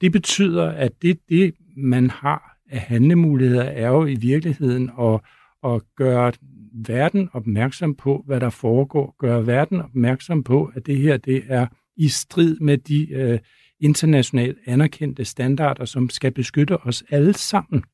det 0.00 0.12
betyder, 0.12 0.66
at 0.66 0.92
det, 1.02 1.18
det 1.28 1.54
man 1.76 2.10
har 2.10 2.56
af 2.70 2.80
handlemuligheder, 2.80 3.64
er 3.64 3.88
jo 3.88 4.06
i 4.06 4.14
virkeligheden 4.14 4.90
at, 5.00 5.20
at 5.64 5.82
gøre 5.96 6.32
verden 6.72 7.28
opmærksom 7.32 7.94
på, 7.94 8.22
hvad 8.26 8.40
der 8.40 8.50
foregår, 8.50 9.16
gøre 9.18 9.46
verden 9.46 9.80
opmærksom 9.80 10.42
på, 10.42 10.70
at 10.74 10.86
det 10.86 10.96
her 10.96 11.16
det 11.16 11.42
er 11.48 11.66
i 11.96 12.08
strid 12.08 12.56
med 12.60 12.78
de 12.78 13.12
øh, 13.12 13.38
internationalt 13.80 14.58
anerkendte 14.66 15.24
standarder, 15.24 15.84
som 15.84 16.10
skal 16.10 16.32
beskytte 16.32 16.76
os 16.76 17.04
alle 17.10 17.34
sammen. 17.34 17.84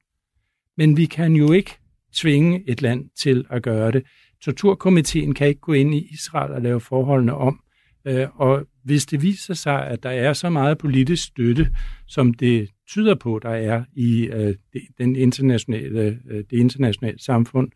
Men 0.76 0.96
vi 0.96 1.04
kan 1.04 1.32
jo 1.32 1.52
ikke 1.52 1.78
tvinge 2.12 2.62
et 2.66 2.82
land 2.82 3.10
til 3.16 3.44
at 3.50 3.62
gøre 3.62 3.92
det. 3.92 4.02
Torturkomiteen 4.40 5.34
kan 5.34 5.48
ikke 5.48 5.60
gå 5.60 5.72
ind 5.72 5.94
i 5.94 6.08
Israel 6.12 6.52
og 6.52 6.62
lave 6.62 6.80
forholdene 6.80 7.34
om. 7.34 7.60
Øh, 8.06 8.40
og 8.40 8.66
hvis 8.84 9.06
det 9.06 9.22
viser 9.22 9.54
sig, 9.54 9.86
at 9.86 10.02
der 10.02 10.10
er 10.10 10.32
så 10.32 10.50
meget 10.50 10.78
politisk 10.78 11.24
støtte, 11.26 11.74
som 12.06 12.34
det 12.34 12.70
tyder 12.88 13.14
på, 13.14 13.38
der 13.42 13.50
er 13.50 13.84
i 13.96 14.26
øh, 14.26 14.54
det, 14.72 14.82
den 14.98 15.16
internationale, 15.16 16.20
øh, 16.30 16.44
det 16.50 16.58
internationale 16.58 17.18
samfund, 17.18 17.68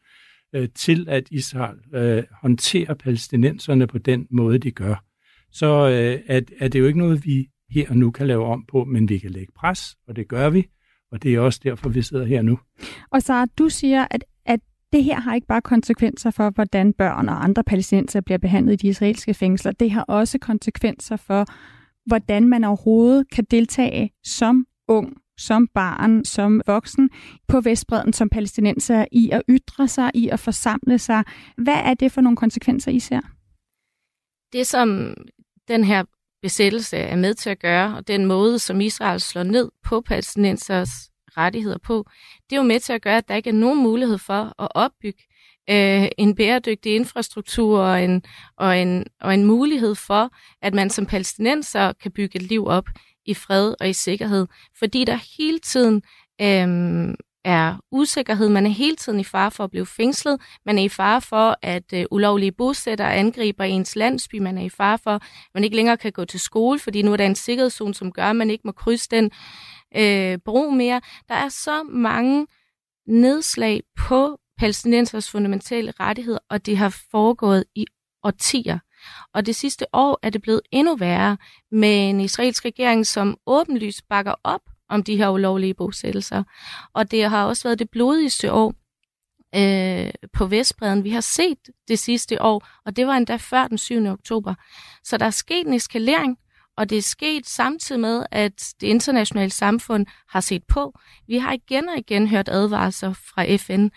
øh, 0.54 0.68
til 0.74 1.06
at 1.08 1.28
Israel 1.30 1.78
øh, 1.94 2.22
håndterer 2.42 2.94
palæstinenserne 2.94 3.86
på 3.86 3.98
den 3.98 4.26
måde, 4.30 4.58
de 4.58 4.70
gør, 4.70 5.04
så 5.52 5.88
øh, 5.88 6.20
er, 6.26 6.40
er 6.60 6.68
det 6.68 6.80
jo 6.80 6.86
ikke 6.86 6.98
noget, 6.98 7.24
vi 7.24 7.48
her 7.70 7.90
og 7.90 7.96
nu 7.96 8.10
kan 8.10 8.26
lave 8.26 8.44
om 8.44 8.64
på, 8.68 8.84
men 8.84 9.08
vi 9.08 9.18
kan 9.18 9.30
lægge 9.30 9.52
pres, 9.56 9.96
og 10.08 10.16
det 10.16 10.28
gør 10.28 10.50
vi, 10.50 10.66
og 11.12 11.22
det 11.22 11.34
er 11.34 11.40
også 11.40 11.60
derfor, 11.64 11.88
vi 11.88 12.02
sidder 12.02 12.24
her 12.24 12.42
nu. 12.42 12.58
Og 13.10 13.22
så 13.22 13.46
du 13.58 13.68
siger, 13.68 14.06
at, 14.10 14.24
at 14.46 14.60
det 14.92 15.04
her 15.04 15.20
har 15.20 15.34
ikke 15.34 15.46
bare 15.46 15.62
konsekvenser 15.62 16.30
for, 16.30 16.50
hvordan 16.50 16.92
børn 16.92 17.28
og 17.28 17.44
andre 17.44 17.64
palæstinenser 17.64 18.20
bliver 18.20 18.38
behandlet 18.38 18.72
i 18.72 18.76
de 18.76 18.88
israelske 18.88 19.34
fængsler. 19.34 19.72
Det 19.72 19.90
har 19.90 20.02
også 20.02 20.38
konsekvenser 20.38 21.16
for, 21.16 21.44
hvordan 22.06 22.48
man 22.48 22.64
overhovedet 22.64 23.30
kan 23.30 23.44
deltage 23.50 24.10
som 24.24 24.66
ung 24.88 25.19
som 25.40 25.68
barn, 25.74 26.24
som 26.24 26.62
voksen 26.66 27.10
på 27.48 27.60
Vestbreden 27.60 28.12
som 28.12 28.28
palæstinenser 28.28 29.04
i 29.12 29.30
at 29.30 29.42
ytre 29.48 29.88
sig, 29.88 30.10
i 30.14 30.28
at 30.28 30.40
forsamle 30.40 30.98
sig. 30.98 31.24
Hvad 31.56 31.80
er 31.84 31.94
det 31.94 32.12
for 32.12 32.20
nogle 32.20 32.36
konsekvenser, 32.36 32.90
I 32.90 32.98
ser? 32.98 33.20
Det, 34.52 34.66
som 34.66 35.14
den 35.68 35.84
her 35.84 36.04
besættelse 36.42 36.96
er 36.96 37.16
med 37.16 37.34
til 37.34 37.50
at 37.50 37.58
gøre, 37.58 37.96
og 37.96 38.08
den 38.08 38.26
måde, 38.26 38.58
som 38.58 38.80
Israel 38.80 39.20
slår 39.20 39.42
ned 39.42 39.70
på 39.84 40.00
palæstinensers 40.00 40.90
rettigheder 41.36 41.78
på, 41.78 42.06
det 42.50 42.56
er 42.56 42.60
jo 42.60 42.66
med 42.66 42.80
til 42.80 42.92
at 42.92 43.02
gøre, 43.02 43.16
at 43.16 43.28
der 43.28 43.34
ikke 43.34 43.50
er 43.50 43.54
nogen 43.54 43.82
mulighed 43.82 44.18
for 44.18 44.62
at 44.62 44.68
opbygge 44.74 45.22
øh, 45.70 46.08
en 46.18 46.34
bæredygtig 46.34 46.94
infrastruktur 46.94 47.80
og 47.80 48.04
en, 48.04 48.22
og, 48.56 48.82
en, 48.82 49.04
og 49.20 49.34
en 49.34 49.44
mulighed 49.44 49.94
for, 49.94 50.30
at 50.62 50.74
man 50.74 50.90
som 50.90 51.06
palæstinenser 51.06 51.92
kan 51.92 52.12
bygge 52.12 52.36
et 52.36 52.42
liv 52.42 52.66
op 52.66 52.88
i 53.26 53.34
fred 53.34 53.74
og 53.80 53.88
i 53.88 53.92
sikkerhed, 53.92 54.46
fordi 54.78 55.04
der 55.04 55.18
hele 55.38 55.58
tiden 55.58 56.02
øh, 56.40 57.14
er 57.44 57.76
usikkerhed. 57.90 58.48
Man 58.48 58.66
er 58.66 58.70
hele 58.70 58.96
tiden 58.96 59.20
i 59.20 59.24
fare 59.24 59.50
for 59.50 59.64
at 59.64 59.70
blive 59.70 59.86
fængslet. 59.86 60.40
Man 60.66 60.78
er 60.78 60.82
i 60.82 60.88
fare 60.88 61.20
for, 61.20 61.56
at 61.62 61.92
øh, 61.94 62.04
ulovlige 62.10 62.52
bosættere 62.52 63.14
angriber 63.14 63.64
ens 63.64 63.96
landsby. 63.96 64.38
Man 64.38 64.58
er 64.58 64.62
i 64.62 64.68
fare 64.68 64.98
for, 64.98 65.10
at 65.10 65.22
man 65.54 65.64
ikke 65.64 65.76
længere 65.76 65.96
kan 65.96 66.12
gå 66.12 66.24
til 66.24 66.40
skole, 66.40 66.78
fordi 66.78 67.02
nu 67.02 67.12
er 67.12 67.16
der 67.16 67.26
en 67.26 67.34
sikkerhedszone, 67.34 67.94
som 67.94 68.12
gør, 68.12 68.30
at 68.30 68.36
man 68.36 68.50
ikke 68.50 68.62
må 68.64 68.72
krydse 68.72 69.08
den 69.10 69.30
øh, 69.96 70.38
bro 70.44 70.70
mere. 70.70 71.00
Der 71.28 71.34
er 71.34 71.48
så 71.48 71.82
mange 71.82 72.46
nedslag 73.06 73.82
på 73.98 74.38
palæstinensers 74.58 75.30
fundamentale 75.30 75.92
rettigheder, 76.00 76.38
og 76.50 76.66
det 76.66 76.76
har 76.76 77.04
foregået 77.10 77.64
i 77.74 77.86
årtier. 78.22 78.78
Og 79.34 79.46
det 79.46 79.56
sidste 79.56 79.86
år 79.92 80.18
er 80.22 80.30
det 80.30 80.42
blevet 80.42 80.60
endnu 80.72 80.96
værre 80.96 81.36
med 81.70 82.10
en 82.10 82.20
israelsk 82.20 82.64
regering, 82.64 83.06
som 83.06 83.36
åbenlyst 83.46 84.08
bakker 84.08 84.34
op 84.44 84.60
om 84.88 85.02
de 85.02 85.16
her 85.16 85.28
ulovlige 85.28 85.74
bosættelser. 85.74 86.42
Og 86.94 87.10
det 87.10 87.24
har 87.30 87.44
også 87.44 87.68
været 87.68 87.78
det 87.78 87.90
blodigste 87.90 88.52
år 88.52 88.74
øh, 89.56 90.10
på 90.32 90.46
Vestbreden, 90.46 91.04
vi 91.04 91.10
har 91.10 91.20
set 91.20 91.58
det 91.88 91.98
sidste 91.98 92.42
år, 92.42 92.68
og 92.86 92.96
det 92.96 93.06
var 93.06 93.16
endda 93.16 93.36
før 93.36 93.66
den 93.66 93.78
7. 93.78 94.06
oktober. 94.06 94.54
Så 95.04 95.16
der 95.16 95.26
er 95.26 95.30
sket 95.30 95.66
en 95.66 95.74
eskalering, 95.74 96.38
og 96.76 96.90
det 96.90 96.98
er 96.98 97.02
sket 97.02 97.46
samtidig 97.46 98.00
med, 98.00 98.24
at 98.30 98.74
det 98.80 98.86
internationale 98.86 99.50
samfund 99.50 100.06
har 100.28 100.40
set 100.40 100.62
på. 100.68 100.98
Vi 101.26 101.38
har 101.38 101.52
igen 101.52 101.88
og 101.88 101.98
igen 101.98 102.28
hørt 102.28 102.48
advarsler 102.48 103.12
fra 103.12 103.56
FN. 103.56 103.88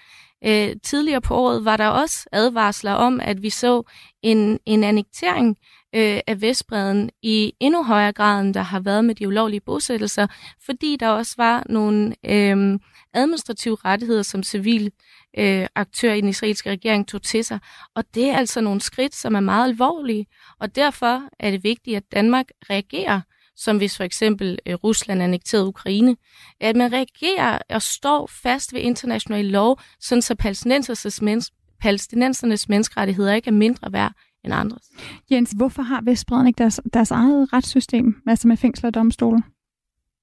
Øh, 0.45 0.75
tidligere 0.83 1.21
på 1.21 1.35
året 1.35 1.65
var 1.65 1.77
der 1.77 1.87
også 1.87 2.29
advarsler 2.31 2.91
om, 2.91 3.19
at 3.19 3.41
vi 3.41 3.49
så 3.49 3.83
en, 4.21 4.59
en 4.65 4.83
annektering 4.83 5.57
øh, 5.95 6.19
af 6.27 6.41
Vestbreden 6.41 7.09
i 7.21 7.53
endnu 7.59 7.83
højere 7.83 8.13
grad, 8.13 8.41
end 8.41 8.53
der 8.53 8.61
har 8.61 8.79
været 8.79 9.05
med 9.05 9.15
de 9.15 9.27
ulovlige 9.27 9.61
bosættelser, 9.61 10.27
fordi 10.65 10.97
der 10.99 11.09
også 11.09 11.33
var 11.37 11.63
nogle 11.69 12.15
øh, 12.25 12.79
administrative 13.13 13.77
rettigheder, 13.85 14.21
som 14.21 14.43
civil 14.43 14.91
øh, 15.37 15.67
aktør 15.75 16.13
i 16.13 16.21
den 16.21 16.29
israelske 16.29 16.69
regering 16.69 17.07
tog 17.07 17.21
til 17.21 17.43
sig. 17.43 17.59
Og 17.95 18.03
det 18.15 18.29
er 18.29 18.37
altså 18.37 18.61
nogle 18.61 18.81
skridt, 18.81 19.15
som 19.15 19.35
er 19.35 19.39
meget 19.39 19.69
alvorlige, 19.69 20.25
og 20.59 20.75
derfor 20.75 21.21
er 21.39 21.51
det 21.51 21.63
vigtigt, 21.63 21.97
at 21.97 22.11
Danmark 22.11 22.45
reagerer 22.69 23.21
som 23.55 23.77
hvis 23.77 23.97
for 23.97 24.03
eksempel 24.03 24.59
øh, 24.65 24.73
Rusland 24.73 25.23
annekterede 25.23 25.67
Ukraine, 25.67 26.15
at 26.59 26.75
man 26.75 26.91
reagerer 26.93 27.59
og 27.69 27.81
står 27.81 28.29
fast 28.43 28.73
ved 28.73 28.81
international 28.81 29.45
lov, 29.45 29.79
sådan 29.99 30.21
så 30.21 30.35
palæstinensernes, 30.35 31.21
menneske, 31.21 31.55
palæstinensernes 31.81 32.69
menneskerettigheder 32.69 33.33
ikke 33.33 33.47
er 33.47 33.51
mindre 33.53 33.93
værd 33.93 34.13
end 34.43 34.53
andres. 34.53 34.89
Jens, 35.31 35.51
hvorfor 35.51 35.81
har 35.81 36.01
Vestbreden 36.01 36.47
ikke 36.47 36.57
deres, 36.57 36.81
deres 36.93 37.11
eget 37.11 37.53
retssystem, 37.53 38.15
altså 38.27 38.47
med 38.47 38.57
fængsler 38.57 38.89
og 38.89 38.93
domstole? 38.93 39.43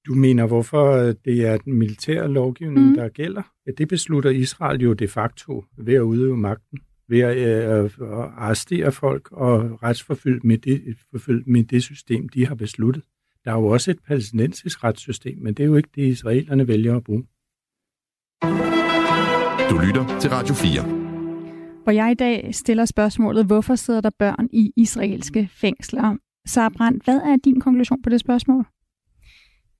Du 0.07 0.13
mener, 0.13 0.47
hvorfor 0.47 0.91
øh, 0.91 1.15
det 1.25 1.47
er 1.47 1.57
den 1.57 1.73
militære 1.73 2.31
lovgivning, 2.31 2.87
mm. 2.87 2.95
der 2.95 3.09
gælder? 3.09 3.41
Ja, 3.67 3.71
det 3.77 3.87
beslutter 3.87 4.29
Israel 4.29 4.81
jo 4.81 4.93
de 4.93 5.07
facto 5.07 5.63
ved 5.77 5.93
at 5.93 6.01
udøve 6.01 6.37
magten, 6.37 6.79
ved 7.09 7.19
at, 7.19 7.37
øh, 7.37 7.85
at 7.85 7.91
arrestere 8.37 8.91
folk 8.91 9.31
og 9.31 9.83
retsforfølge 9.83 10.39
med 10.43 10.57
det, 10.57 10.81
med 11.47 11.63
det 11.63 11.83
system, 11.83 12.29
de 12.29 12.47
har 12.47 12.55
besluttet. 12.55 13.03
Der 13.45 13.51
er 13.51 13.55
jo 13.55 13.67
også 13.67 13.91
et 13.91 13.99
palæstinensisk 14.07 14.83
retssystem, 14.83 15.37
men 15.41 15.53
det 15.53 15.63
er 15.63 15.67
jo 15.67 15.75
ikke 15.75 15.89
det, 15.95 16.01
israelerne 16.01 16.67
vælger 16.67 16.95
at 16.95 17.03
bruge. 17.03 17.23
Du 19.69 19.77
lytter 19.85 20.19
til 20.21 20.29
Radio 20.29 20.53
4. 20.53 20.83
Hvor 21.83 21.91
jeg 21.91 22.11
i 22.11 22.13
dag 22.13 22.55
stiller 22.55 22.85
spørgsmålet, 22.85 23.45
hvorfor 23.45 23.75
sidder 23.75 24.01
der 24.01 24.09
børn 24.19 24.49
i 24.53 24.71
israelske 24.77 25.49
fængsler? 25.51 26.17
Så 26.45 26.69
Brandt, 26.77 27.03
hvad 27.03 27.17
er 27.17 27.37
din 27.43 27.59
konklusion 27.59 28.01
på 28.01 28.09
det 28.09 28.19
spørgsmål? 28.19 28.65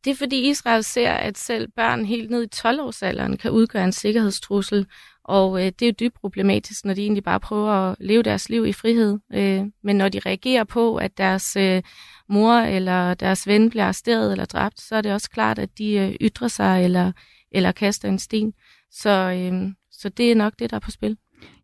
Det 0.04 0.12
er 0.12 0.16
fordi 0.16 0.50
Israel 0.50 0.84
ser, 0.84 1.12
at 1.12 1.38
selv 1.38 1.68
børn 1.76 2.06
helt 2.06 2.30
ned 2.30 2.44
i 2.44 2.56
12-årsalderen 2.56 3.38
kan 3.38 3.52
udgøre 3.52 3.84
en 3.84 3.92
sikkerhedstrussel, 3.92 4.86
og 5.24 5.60
øh, 5.60 5.66
det 5.66 5.82
er 5.82 5.88
jo 5.88 5.94
dybt 6.00 6.16
problematisk, 6.16 6.86
når 6.86 6.94
de 6.94 7.02
egentlig 7.02 7.24
bare 7.24 7.40
prøver 7.40 7.72
at 7.72 7.96
leve 8.00 8.24
deres 8.24 8.50
liv 8.50 8.66
i 8.66 8.74
frihed. 8.74 9.20
Øh, 9.34 9.64
men 9.84 9.96
når 9.96 10.10
de 10.10 10.20
reagerer 10.20 10.64
på, 10.64 10.96
at 10.96 11.18
deres 11.18 11.56
øh, 11.56 11.84
mor 12.30 12.54
eller 12.54 13.14
deres 13.14 13.48
ven 13.48 13.70
bliver 13.70 13.84
arresteret 13.84 14.32
eller 14.32 14.46
dræbt, 14.46 14.82
så 14.82 14.96
er 14.96 15.02
det 15.02 15.14
også 15.14 15.30
klart, 15.30 15.60
at 15.60 15.78
de 15.78 15.94
øh, 15.94 16.12
ytrer 16.12 16.48
sig 16.48 16.84
eller, 16.84 17.12
eller 17.52 17.72
kaster 17.72 18.10
en 18.10 18.20
sten. 18.20 18.54
Så, 18.92 19.10
øh, 19.10 19.72
så 19.92 20.10
det 20.10 20.32
er 20.32 20.36
nok 20.36 20.54
det, 20.60 20.70
der 20.70 20.76
er 20.76 20.80
på 20.80 20.92
spil. 20.92 21.18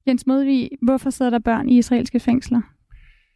Jens 0.08 0.28
Modvig, 0.28 0.70
hvorfor 0.82 1.10
sidder 1.10 1.32
der 1.32 1.40
børn 1.40 1.70
i 1.70 1.78
israelske 1.78 2.20
fængsler? 2.20 2.62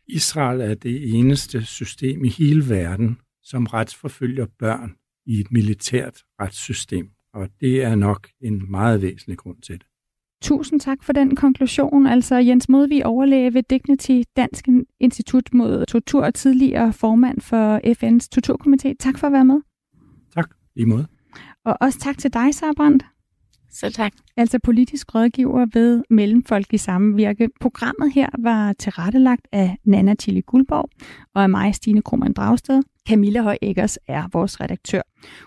Israel 0.08 0.62
er 0.62 0.74
det 0.74 1.16
eneste 1.16 1.66
system 1.66 2.26
i 2.26 2.30
hele 2.30 2.70
verden, 2.70 3.18
som 3.44 3.66
retsforfølger 3.66 4.46
børn 4.60 4.96
i 5.26 5.40
et 5.40 5.52
militært 5.52 6.24
retssystem. 6.42 7.10
Og 7.34 7.50
det 7.60 7.84
er 7.84 7.96
nok 7.96 8.28
en 8.42 8.72
meget 8.72 9.02
væsentlig 9.02 9.38
grund 9.38 9.62
til 9.62 9.76
det. 9.76 9.86
Tusind 10.42 10.80
tak 10.80 11.04
for 11.04 11.14
den 11.14 11.36
konklusion. 11.36 12.08
Altså 12.08 12.36
Jens 12.36 12.70
Modvig, 12.70 13.06
overlæge 13.06 13.54
ved 13.54 13.64
Dignity 13.64 14.22
Dansk 14.36 14.68
Institut 15.00 15.54
mod 15.54 15.86
Tortur 15.86 16.24
og 16.24 16.34
tidligere 16.34 16.94
formand 16.94 17.42
for 17.42 17.78
FN's 17.78 18.28
Torturkomité. 18.36 18.94
Tak 19.00 19.18
for 19.18 19.28
at 19.28 19.34
være 19.34 19.46
med. 19.46 19.62
Tak, 20.36 20.50
i 20.76 20.86
måde. 20.86 21.08
Og 21.66 21.78
også 21.82 22.00
tak 22.00 22.18
til 22.18 22.34
dig, 22.34 22.56
Sarbrandt. 22.56 23.06
Selv 23.72 23.94
tak. 23.94 24.14
Altså 24.38 24.60
politisk 24.64 25.16
rådgiver 25.16 25.66
ved 25.74 26.04
Mellemfolk 26.10 26.74
i 26.74 26.78
Sammenvirke. 26.78 27.50
Programmet 27.62 28.14
her 28.14 28.30
var 28.40 28.74
tilrettelagt 28.74 29.48
af 29.52 29.78
Nana 29.86 30.14
Tilly 30.14 30.42
Guldborg 30.48 30.90
og 31.36 31.44
af 31.44 31.50
mig, 31.50 31.76
Stine 31.76 32.02
Krohmann 32.02 32.34
Dragsted. 32.34 32.82
Camilla 33.10 33.42
Høj 33.42 33.58
Eggers 33.62 33.98
er 34.08 34.28
vores 34.34 34.62
redaktør. 34.62 35.02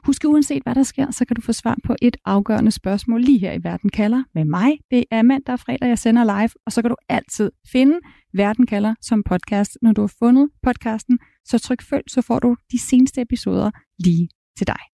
Husk, 0.05 0.25
uanset 0.25 0.63
hvad 0.63 0.75
der 0.75 0.83
sker, 0.83 1.11
så 1.11 1.25
kan 1.25 1.37
du 1.37 1.43
få 1.43 1.53
svar 1.53 1.77
på 1.85 1.95
et 2.03 2.17
afgørende 2.25 2.71
spørgsmål 2.71 3.21
lige 3.21 3.39
her 3.39 3.53
i 3.53 3.65
Verden 3.65 3.91
kalder 3.91 4.23
med 4.35 4.45
mig. 4.45 4.79
Det 4.91 5.05
er 5.11 5.23
mandag 5.23 5.53
og 5.53 5.61
fredag, 5.61 5.89
jeg 5.89 5.99
sender 5.99 6.25
live, 6.25 6.51
og 6.67 6.73
så 6.73 6.83
kan 6.83 6.89
du 6.89 6.97
altid 7.09 7.51
finde 7.73 7.99
Verden 8.35 8.67
kalder 8.67 8.95
som 9.01 9.23
podcast. 9.23 9.79
Når 9.83 9.93
du 9.93 10.01
har 10.01 10.13
fundet 10.19 10.51
podcasten, 10.63 11.19
så 11.45 11.59
tryk 11.59 11.83
følg, 11.83 12.05
så 12.09 12.23
får 12.23 12.39
du 12.39 12.57
de 12.73 12.79
seneste 12.79 13.21
episoder 13.21 13.71
lige 13.99 14.29
til 14.59 14.67
dig. 14.67 14.94